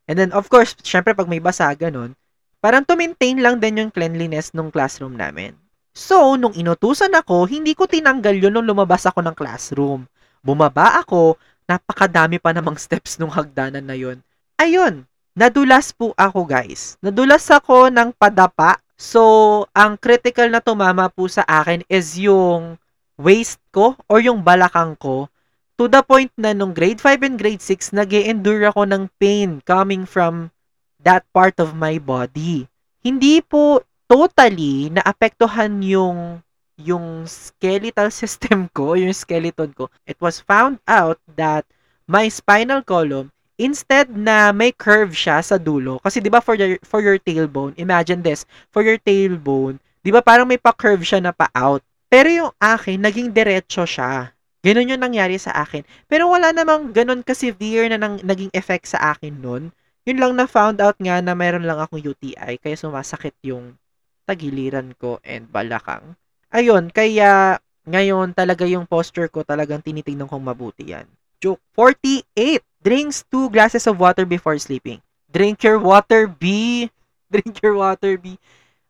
And 0.05 0.21
then, 0.21 0.31
of 0.37 0.53
course, 0.53 0.77
syempre 0.85 1.17
pag 1.17 1.33
may 1.33 1.41
basa, 1.41 1.73
ganun, 1.73 2.13
parang 2.61 2.85
to 2.85 3.01
maintain 3.01 3.41
lang 3.41 3.65
din 3.65 3.81
yung 3.81 3.91
cleanliness 3.91 4.53
ng 4.53 4.69
classroom 4.69 5.17
namin. 5.17 5.57
So, 5.93 6.37
nung 6.41 6.57
inutusan 6.57 7.13
ako, 7.13 7.49
hindi 7.49 7.77
ko 7.77 7.85
tinanggal 7.85 8.37
yun 8.37 8.53
nung 8.53 8.69
lumabas 8.69 9.05
ako 9.09 9.21
ng 9.25 9.37
classroom. 9.37 10.09
Bumaba 10.41 11.01
ako, 11.01 11.37
napakadami 11.69 12.41
pa 12.41 12.53
namang 12.53 12.77
steps 12.85 13.17
nung 13.17 13.33
hagdanan 13.33 13.85
na 13.85 13.97
yun. 13.97 14.21
Ayun, 14.57 15.05
nadulas 15.37 15.93
po 15.93 16.17
ako 16.17 16.45
guys. 16.45 16.97
Nadulas 17.05 17.45
ako 17.49 17.89
ng 17.93 18.13
padapa. 18.17 18.81
So, 19.03 19.67
ang 19.75 19.99
critical 19.99 20.47
na 20.47 20.63
tumama 20.63 21.11
po 21.11 21.27
sa 21.27 21.43
akin 21.43 21.83
is 21.91 22.15
yung 22.23 22.79
waist 23.19 23.59
ko 23.75 23.99
or 24.07 24.23
yung 24.23 24.47
balakang 24.47 24.95
ko 24.95 25.27
to 25.75 25.91
the 25.91 26.07
point 26.07 26.31
na 26.39 26.55
nung 26.55 26.71
grade 26.71 27.03
5 27.03 27.27
and 27.27 27.35
grade 27.35 27.59
6 27.59 27.99
nag 27.99 28.15
endure 28.15 28.71
ako 28.71 28.87
ng 28.87 29.11
pain 29.19 29.59
coming 29.67 30.07
from 30.07 30.55
that 31.03 31.27
part 31.35 31.59
of 31.59 31.75
my 31.75 31.99
body. 31.99 32.71
Hindi 33.03 33.43
po 33.43 33.83
totally 34.07 34.95
naapektuhan 34.95 35.83
yung 35.83 36.39
yung 36.79 37.27
skeletal 37.27 38.15
system 38.23 38.71
ko, 38.71 38.95
yung 38.95 39.11
skeleton 39.11 39.75
ko. 39.75 39.91
It 40.07 40.23
was 40.23 40.39
found 40.39 40.79
out 40.87 41.19
that 41.35 41.67
my 42.07 42.31
spinal 42.31 42.87
column 42.87 43.35
instead 43.63 44.11
na 44.11 44.51
may 44.51 44.75
curve 44.75 45.15
siya 45.15 45.39
sa 45.39 45.57
dulo 45.57 46.03
kasi 46.03 46.19
'di 46.19 46.29
ba 46.29 46.43
for 46.43 46.59
your 46.59 46.75
for 46.83 46.99
your 46.99 47.17
tailbone 47.23 47.71
imagine 47.79 48.21
this 48.21 48.43
for 48.75 48.83
your 48.83 48.99
tailbone 48.99 49.79
'di 50.03 50.11
ba 50.11 50.19
parang 50.19 50.51
may 50.51 50.59
pa-curve 50.59 51.07
siya 51.07 51.23
na 51.23 51.31
pa-out. 51.31 51.81
Pero 52.13 52.29
yung 52.29 52.53
akin 52.61 53.01
naging 53.01 53.33
diretso 53.33 53.89
siya. 53.89 54.35
Ganun 54.61 54.93
yung 54.93 55.01
nangyari 55.01 55.41
sa 55.41 55.57
akin. 55.65 55.81
Pero 56.11 56.29
wala 56.29 56.53
namang 56.53 56.93
ganun 56.93 57.25
ka 57.25 57.33
severe 57.33 57.89
na 57.89 57.97
nang, 57.97 58.21
naging 58.21 58.53
effect 58.53 58.93
sa 58.93 59.17
akin 59.17 59.41
noon 59.41 59.73
yun 60.03 60.19
lang 60.19 60.35
na 60.35 60.51
found 60.51 60.83
out 60.83 60.99
nga 60.99 61.23
na 61.23 61.35
meron 61.39 61.63
lang 61.63 61.79
akong 61.79 62.03
UTI 62.03 62.59
kaya 62.59 62.75
sumasakit 62.75 63.39
yung 63.47 63.79
tagiliran 64.27 64.95
ko 64.99 65.23
and 65.23 65.47
balakang. 65.51 66.19
Ayun 66.51 66.91
kaya 66.91 67.63
ngayon 67.87 68.35
talaga 68.35 68.67
yung 68.67 68.87
posture 68.87 69.31
ko 69.31 69.47
talagang 69.47 69.83
tinitingnan 69.83 70.27
kong 70.27 70.43
mabuti 70.43 70.91
yan. 70.91 71.07
Joke 71.39 71.63
48 71.75 72.63
Drinks 72.83 73.23
2 73.31 73.55
glasses 73.55 73.87
of 73.87 74.03
water 74.03 74.27
before 74.27 74.59
sleeping. 74.59 74.99
Drink 75.31 75.63
your 75.63 75.79
water, 75.79 76.27
B. 76.27 76.91
Drink 77.33 77.63
your 77.63 77.79
water, 77.79 78.19
B. 78.19 78.43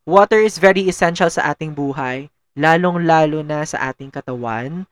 Water 0.08 0.40
is 0.40 0.56
very 0.56 0.88
essential 0.88 1.28
sa 1.28 1.52
ating 1.52 1.76
buhay, 1.76 2.26
lalong-lalo 2.56 3.44
na 3.44 3.62
sa 3.68 3.92
ating 3.92 4.08
katawan. 4.08 4.88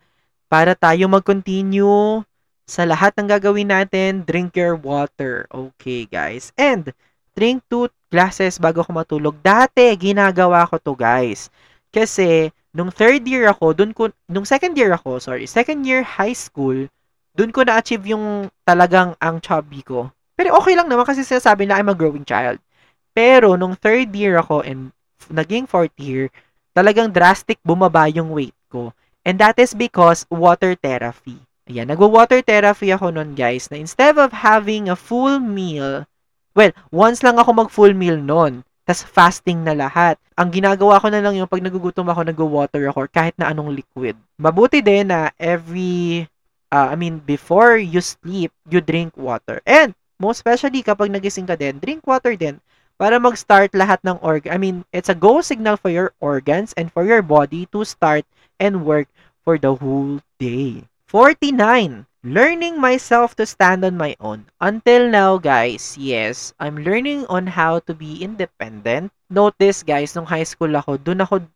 Para 0.46 0.76
tayo 0.76 1.08
mag-continue 1.08 2.22
sa 2.68 2.86
lahat 2.86 3.16
ng 3.18 3.26
gagawin 3.26 3.72
natin, 3.72 4.22
drink 4.22 4.54
your 4.54 4.78
water. 4.78 5.50
Okay, 5.50 6.06
guys. 6.06 6.54
And, 6.54 6.94
drink 7.34 7.66
2 7.72 7.90
glasses 8.12 8.62
bago 8.62 8.84
ako 8.84 8.94
matulog. 8.94 9.34
Dati, 9.42 9.90
ginagawa 9.98 10.68
ko 10.70 10.78
to, 10.78 10.94
guys. 10.94 11.50
Kasi, 11.90 12.54
nung 12.70 12.92
third 12.94 13.26
year 13.26 13.50
ako, 13.50 13.74
dun 13.74 13.90
ko, 13.90 14.12
nung 14.30 14.46
second 14.46 14.78
year 14.78 14.94
ako, 14.94 15.18
sorry, 15.18 15.48
second 15.48 15.82
year 15.82 16.06
high 16.06 16.36
school, 16.36 16.86
doon 17.34 17.50
ko 17.54 17.62
na-achieve 17.62 18.14
yung 18.14 18.50
talagang 18.66 19.14
ang 19.22 19.38
chubby 19.38 19.82
ko. 19.84 20.10
Pero 20.34 20.56
okay 20.56 20.72
lang 20.72 20.88
naman 20.88 21.04
kasi 21.04 21.20
sinasabi 21.20 21.68
na 21.68 21.76
I'm 21.76 21.92
a 21.92 21.96
growing 21.96 22.24
child. 22.24 22.58
Pero 23.12 23.58
nung 23.58 23.76
third 23.76 24.10
year 24.16 24.40
ako 24.40 24.64
and 24.64 24.94
naging 25.28 25.68
fourth 25.68 25.94
year, 26.00 26.32
talagang 26.72 27.12
drastic 27.12 27.60
bumaba 27.60 28.08
yung 28.08 28.32
weight 28.32 28.56
ko. 28.72 28.94
And 29.26 29.36
that 29.36 29.60
is 29.60 29.76
because 29.76 30.24
water 30.32 30.72
therapy. 30.78 31.36
Ayan, 31.68 31.92
nagwa-water 31.92 32.40
therapy 32.42 32.90
ako 32.90 33.14
nun 33.14 33.36
guys 33.36 33.68
na 33.68 33.78
instead 33.78 34.16
of 34.16 34.32
having 34.32 34.88
a 34.88 34.96
full 34.96 35.38
meal, 35.38 36.08
well, 36.56 36.72
once 36.90 37.22
lang 37.22 37.38
ako 37.38 37.52
mag-full 37.54 37.94
meal 37.94 38.18
nun, 38.18 38.66
tas 38.88 39.04
fasting 39.04 39.62
na 39.62 39.76
lahat. 39.76 40.18
Ang 40.34 40.50
ginagawa 40.50 40.98
ko 40.98 41.12
na 41.12 41.22
lang 41.22 41.36
yung 41.36 41.46
pag 41.46 41.62
nagugutom 41.62 42.08
ako, 42.10 42.26
nagwa-water 42.26 42.82
ako 42.90 43.06
kahit 43.12 43.36
na 43.36 43.52
anong 43.52 43.76
liquid. 43.76 44.16
Mabuti 44.40 44.80
din 44.80 45.12
na 45.12 45.30
every 45.36 46.26
uh, 46.72 46.88
I 46.90 46.96
mean, 46.96 47.18
before 47.22 47.76
you 47.76 48.00
sleep, 48.00 48.54
you 48.70 48.80
drink 48.80 49.16
water. 49.18 49.60
And, 49.66 49.94
most 50.18 50.42
especially 50.42 50.82
kapag 50.82 51.10
nagising 51.10 51.46
ka 51.50 51.58
din, 51.58 51.78
drink 51.82 52.06
water 52.06 52.34
din 52.38 52.62
para 53.00 53.16
mag-start 53.16 53.72
lahat 53.72 53.98
ng 54.04 54.20
org. 54.20 54.44
I 54.44 54.60
mean, 54.60 54.84
it's 54.92 55.08
a 55.08 55.16
go 55.16 55.40
signal 55.40 55.80
for 55.80 55.88
your 55.88 56.12
organs 56.20 56.76
and 56.76 56.92
for 56.92 57.08
your 57.08 57.24
body 57.24 57.64
to 57.72 57.82
start 57.88 58.28
and 58.60 58.84
work 58.84 59.08
for 59.40 59.56
the 59.56 59.72
whole 59.72 60.20
day. 60.36 60.84
49. 61.08 62.04
Learning 62.20 62.76
myself 62.76 63.32
to 63.40 63.48
stand 63.48 63.80
on 63.80 63.96
my 63.96 64.12
own. 64.20 64.44
Until 64.60 65.08
now, 65.08 65.40
guys, 65.40 65.96
yes, 65.96 66.52
I'm 66.60 66.84
learning 66.84 67.24
on 67.32 67.48
how 67.48 67.80
to 67.88 67.96
be 67.96 68.20
independent. 68.20 69.08
Note 69.32 69.56
this, 69.56 69.80
guys, 69.80 70.12
nung 70.12 70.28
high 70.28 70.44
school 70.44 70.76
ako, 70.76 71.00
doon 71.00 71.24
ako, 71.24 71.48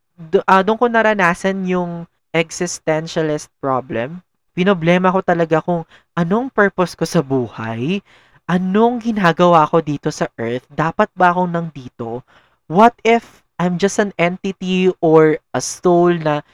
uh, 0.49 0.65
doon 0.65 0.81
ko 0.81 0.89
naranasan 0.89 1.69
yung 1.69 2.09
existentialist 2.33 3.53
problem 3.61 4.25
Pinoblema 4.55 5.11
ko 5.11 5.21
talaga 5.21 5.59
kung 5.59 5.83
anong 6.15 6.47
purpose 6.55 6.95
ko 6.95 7.03
sa 7.03 7.21
buhay, 7.21 7.99
anong 8.47 9.03
ginagawa 9.03 9.67
ko 9.67 9.83
dito 9.83 10.15
sa 10.15 10.31
earth, 10.39 10.63
dapat 10.71 11.11
ba 11.19 11.35
akong 11.35 11.51
nandito? 11.51 12.23
What 12.71 12.95
if 13.03 13.43
I'm 13.59 13.79
just 13.79 13.99
an 13.99 14.15
entity 14.15 14.91
or 15.03 15.43
a 15.51 15.61
soul 15.63 16.15
na 16.19 16.47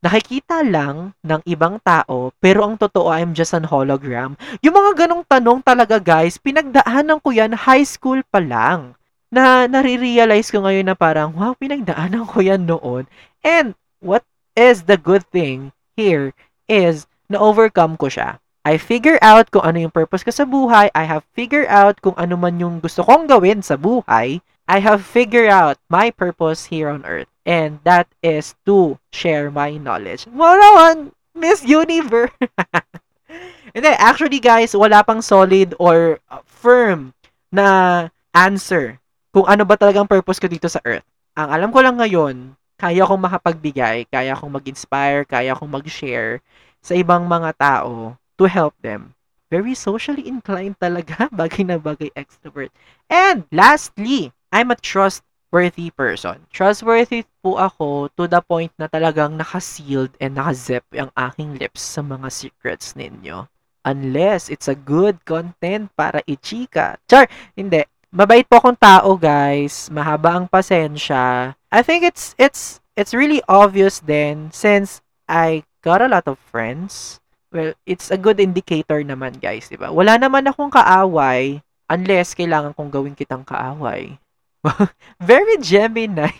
nakikita 0.00 0.64
lang 0.64 1.12
ng 1.20 1.40
ibang 1.44 1.76
tao, 1.84 2.32
pero 2.40 2.64
ang 2.64 2.80
totoo 2.80 3.12
I'm 3.12 3.36
just 3.36 3.52
an 3.52 3.68
hologram. 3.68 4.34
Yung 4.64 4.72
mga 4.72 5.06
ganong 5.06 5.24
tanong 5.28 5.60
talaga 5.60 6.00
guys, 6.00 6.40
pinagdaanan 6.40 7.20
ko 7.20 7.30
yan 7.30 7.52
high 7.52 7.84
school 7.84 8.24
pa 8.32 8.40
lang. 8.40 8.96
Na 9.30 9.70
nare-realize 9.70 10.50
ko 10.50 10.66
ngayon 10.66 10.90
na 10.90 10.96
parang, 10.98 11.30
wow, 11.36 11.54
pinagdaanan 11.54 12.26
ko 12.26 12.42
yan 12.42 12.66
noon. 12.66 13.06
And 13.44 13.78
what 14.02 14.26
is 14.58 14.88
the 14.88 14.98
good 14.98 15.22
thing 15.30 15.70
here 15.94 16.34
is 16.66 17.09
na-overcome 17.30 17.94
ko 17.94 18.10
siya. 18.10 18.42
I 18.60 18.76
figure 18.76 19.16
out 19.24 19.48
kung 19.48 19.64
ano 19.64 19.80
yung 19.80 19.94
purpose 19.94 20.20
ko 20.20 20.34
sa 20.34 20.44
buhay. 20.44 20.92
I 20.92 21.08
have 21.08 21.24
figured 21.32 21.70
out 21.72 22.02
kung 22.04 22.12
ano 22.20 22.36
man 22.36 22.60
yung 22.60 22.82
gusto 22.82 23.00
kong 23.00 23.30
gawin 23.30 23.64
sa 23.64 23.80
buhay. 23.80 24.44
I 24.68 24.78
have 24.84 25.00
figured 25.00 25.48
out 25.48 25.80
my 25.88 26.12
purpose 26.12 26.68
here 26.68 26.92
on 26.92 27.06
earth. 27.08 27.30
And 27.48 27.80
that 27.88 28.10
is 28.20 28.52
to 28.68 29.00
share 29.14 29.48
my 29.48 29.80
knowledge. 29.80 30.28
Mo 30.28 30.44
naman, 30.52 31.16
Miss 31.32 31.64
Universe! 31.64 32.36
And 33.74 33.86
then, 33.86 33.96
actually 34.02 34.42
guys, 34.42 34.74
wala 34.74 35.06
pang 35.06 35.22
solid 35.22 35.78
or 35.78 36.18
uh, 36.28 36.42
firm 36.44 37.14
na 37.54 38.10
answer 38.34 38.98
kung 39.30 39.46
ano 39.46 39.62
ba 39.62 39.78
talagang 39.78 40.10
purpose 40.10 40.42
ko 40.42 40.50
dito 40.50 40.66
sa 40.66 40.82
earth. 40.82 41.06
Ang 41.38 41.48
alam 41.48 41.70
ko 41.70 41.78
lang 41.80 41.96
ngayon, 41.96 42.58
kaya 42.76 43.06
kong 43.06 43.22
makapagbigay, 43.22 44.10
kaya 44.10 44.34
kong 44.34 44.58
mag-inspire, 44.58 45.22
kaya 45.22 45.54
kong 45.54 45.70
mag-share 45.70 46.42
sa 46.80 46.96
ibang 46.96 47.28
mga 47.28 47.56
tao 47.60 48.16
to 48.40 48.44
help 48.48 48.74
them. 48.80 49.12
Very 49.52 49.74
socially 49.74 50.24
inclined 50.26 50.78
talaga, 50.80 51.28
bagay 51.40 51.66
na 51.66 51.76
bagay 51.76 52.08
extrovert. 52.16 52.72
And 53.10 53.44
lastly, 53.52 54.32
I'm 54.54 54.70
a 54.70 54.78
trustworthy 54.78 55.90
person. 55.90 56.46
Trustworthy 56.54 57.26
po 57.42 57.58
ako 57.58 58.14
to 58.14 58.30
the 58.30 58.40
point 58.40 58.70
na 58.78 58.86
talagang 58.86 59.36
naka-sealed 59.36 60.14
and 60.22 60.38
naka-zip 60.38 60.86
ang 60.94 61.10
aking 61.18 61.58
lips 61.58 61.82
sa 61.82 62.00
mga 62.00 62.30
secrets 62.30 62.94
ninyo. 62.94 63.50
Unless 63.82 64.52
it's 64.52 64.68
a 64.68 64.76
good 64.76 65.24
content 65.24 65.88
para 65.96 66.20
ichika. 66.28 67.00
Char, 67.08 67.26
hindi. 67.56 67.82
Mabait 68.12 68.44
po 68.44 68.58
akong 68.60 68.76
tao, 68.76 69.16
guys. 69.16 69.88
Mahaba 69.88 70.36
ang 70.36 70.46
pasensya. 70.50 71.54
I 71.70 71.80
think 71.80 72.02
it's 72.02 72.34
it's 72.36 72.82
it's 72.98 73.14
really 73.14 73.40
obvious 73.46 74.02
then 74.02 74.50
since 74.50 74.98
I 75.30 75.62
got 75.80 76.04
a 76.04 76.08
lot 76.08 76.28
of 76.28 76.38
friends. 76.48 77.20
Well, 77.50 77.74
it's 77.84 78.14
a 78.14 78.20
good 78.20 78.38
indicator 78.38 79.02
naman, 79.02 79.42
guys, 79.42 79.66
di 79.66 79.74
ba? 79.74 79.90
Wala 79.90 80.16
naman 80.16 80.46
akong 80.46 80.70
kaaway 80.70 81.58
unless 81.90 82.38
kailangan 82.38 82.78
kong 82.78 82.94
gawin 82.94 83.18
kitang 83.18 83.42
kaaway. 83.42 84.14
Very 85.18 85.58
Gemini. 85.58 86.30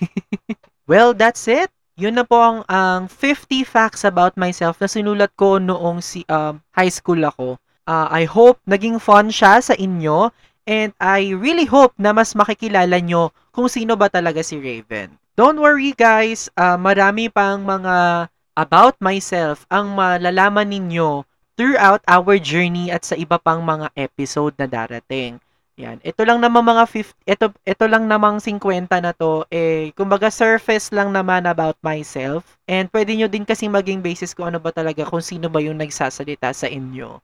well, 0.91 1.11
that's 1.11 1.51
it. 1.51 1.73
Yun 1.99 2.17
na 2.17 2.25
po 2.25 2.39
ang, 2.39 2.59
ang 2.71 3.11
50 3.11 3.67
facts 3.67 4.07
about 4.07 4.39
myself 4.39 4.79
na 4.81 4.89
sinulat 4.89 5.35
ko 5.37 5.59
noong 5.59 6.01
si 6.01 6.23
um, 6.31 6.63
high 6.73 6.89
school 6.89 7.21
ako. 7.27 7.59
Uh, 7.85 8.09
I 8.09 8.25
hope 8.25 8.63
naging 8.65 9.03
fun 9.03 9.29
siya 9.29 9.59
sa 9.61 9.75
inyo 9.75 10.31
and 10.65 10.95
I 11.03 11.35
really 11.35 11.67
hope 11.67 11.93
na 11.99 12.15
mas 12.15 12.33
makikilala 12.39 13.03
nyo 13.03 13.35
kung 13.51 13.67
sino 13.67 13.99
ba 13.99 14.07
talaga 14.07 14.41
si 14.41 14.57
Raven. 14.63 15.13
Don't 15.35 15.59
worry 15.59 15.93
guys, 15.93 16.47
uh, 16.55 16.79
marami 16.79 17.29
pang 17.29 17.67
mga 17.67 18.29
about 18.55 18.99
myself 18.99 19.67
ang 19.71 19.95
malalaman 19.95 20.71
ninyo 20.71 21.27
throughout 21.61 22.01
our 22.09 22.41
journey 22.41 22.89
at 22.89 23.05
sa 23.05 23.19
iba 23.19 23.37
pang 23.37 23.61
mga 23.61 23.93
episode 23.95 24.57
na 24.57 24.65
darating. 24.65 25.37
Yan. 25.81 25.97
Ito 26.05 26.29
lang 26.29 26.45
naman 26.45 26.61
mga 26.61 26.85
50, 26.85 27.25
ito, 27.25 27.47
ito 27.65 27.85
lang 27.89 28.05
namang 28.05 28.37
50 28.37 29.01
na 29.01 29.17
to, 29.17 29.49
eh, 29.49 29.93
kumbaga 29.97 30.29
surface 30.29 30.93
lang 30.93 31.09
naman 31.09 31.49
about 31.49 31.81
myself. 31.81 32.61
And 32.69 32.93
pwede 32.93 33.17
nyo 33.17 33.33
din 33.33 33.49
kasi 33.49 33.65
maging 33.65 34.05
basis 34.05 34.37
kung 34.37 34.53
ano 34.53 34.61
ba 34.61 34.77
talaga, 34.77 35.09
kung 35.09 35.25
sino 35.25 35.49
ba 35.49 35.65
yung 35.65 35.81
nagsasalita 35.81 36.53
sa 36.53 36.69
inyo. 36.69 37.21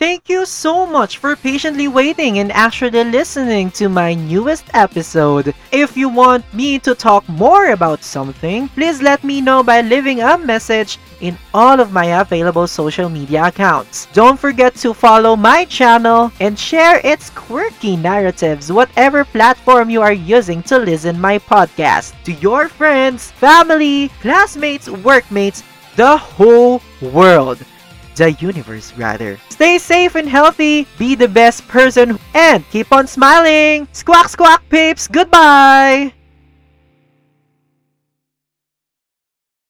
Thank 0.00 0.30
you 0.30 0.46
so 0.46 0.86
much 0.86 1.18
for 1.18 1.36
patiently 1.36 1.86
waiting 1.86 2.38
and 2.38 2.50
actually 2.52 3.04
listening 3.04 3.70
to 3.72 3.90
my 3.90 4.14
newest 4.14 4.64
episode. 4.72 5.52
If 5.72 5.94
you 5.94 6.08
want 6.08 6.42
me 6.54 6.78
to 6.78 6.94
talk 6.94 7.28
more 7.28 7.72
about 7.72 8.02
something, 8.02 8.70
please 8.70 9.02
let 9.02 9.22
me 9.22 9.42
know 9.42 9.62
by 9.62 9.82
leaving 9.82 10.22
a 10.22 10.38
message 10.38 10.98
in 11.20 11.36
all 11.52 11.80
of 11.80 11.92
my 11.92 12.18
available 12.22 12.66
social 12.66 13.10
media 13.10 13.44
accounts. 13.44 14.06
Don't 14.14 14.40
forget 14.40 14.74
to 14.76 14.94
follow 14.94 15.36
my 15.36 15.66
channel 15.66 16.32
and 16.40 16.58
share 16.58 17.04
its 17.04 17.28
quirky 17.28 17.94
narratives 17.94 18.72
whatever 18.72 19.26
platform 19.26 19.90
you 19.90 20.00
are 20.00 20.14
using 20.14 20.62
to 20.62 20.78
listen 20.78 21.20
my 21.20 21.38
podcast 21.38 22.14
to 22.24 22.32
your 22.40 22.70
friends, 22.70 23.32
family, 23.32 24.08
classmates, 24.22 24.88
workmates, 24.88 25.62
the 25.96 26.16
whole 26.16 26.80
world 27.02 27.58
the 28.16 28.32
universe 28.32 28.92
rather. 28.96 29.38
Stay 29.48 29.78
safe 29.78 30.14
and 30.14 30.28
healthy, 30.28 30.86
be 30.98 31.14
the 31.14 31.28
best 31.28 31.66
person, 31.68 32.18
and 32.34 32.68
keep 32.70 32.92
on 32.92 33.06
smiling! 33.06 33.88
Squawk 33.92 34.28
squawk 34.28 34.62
peeps, 34.68 35.08
goodbye! 35.08 36.12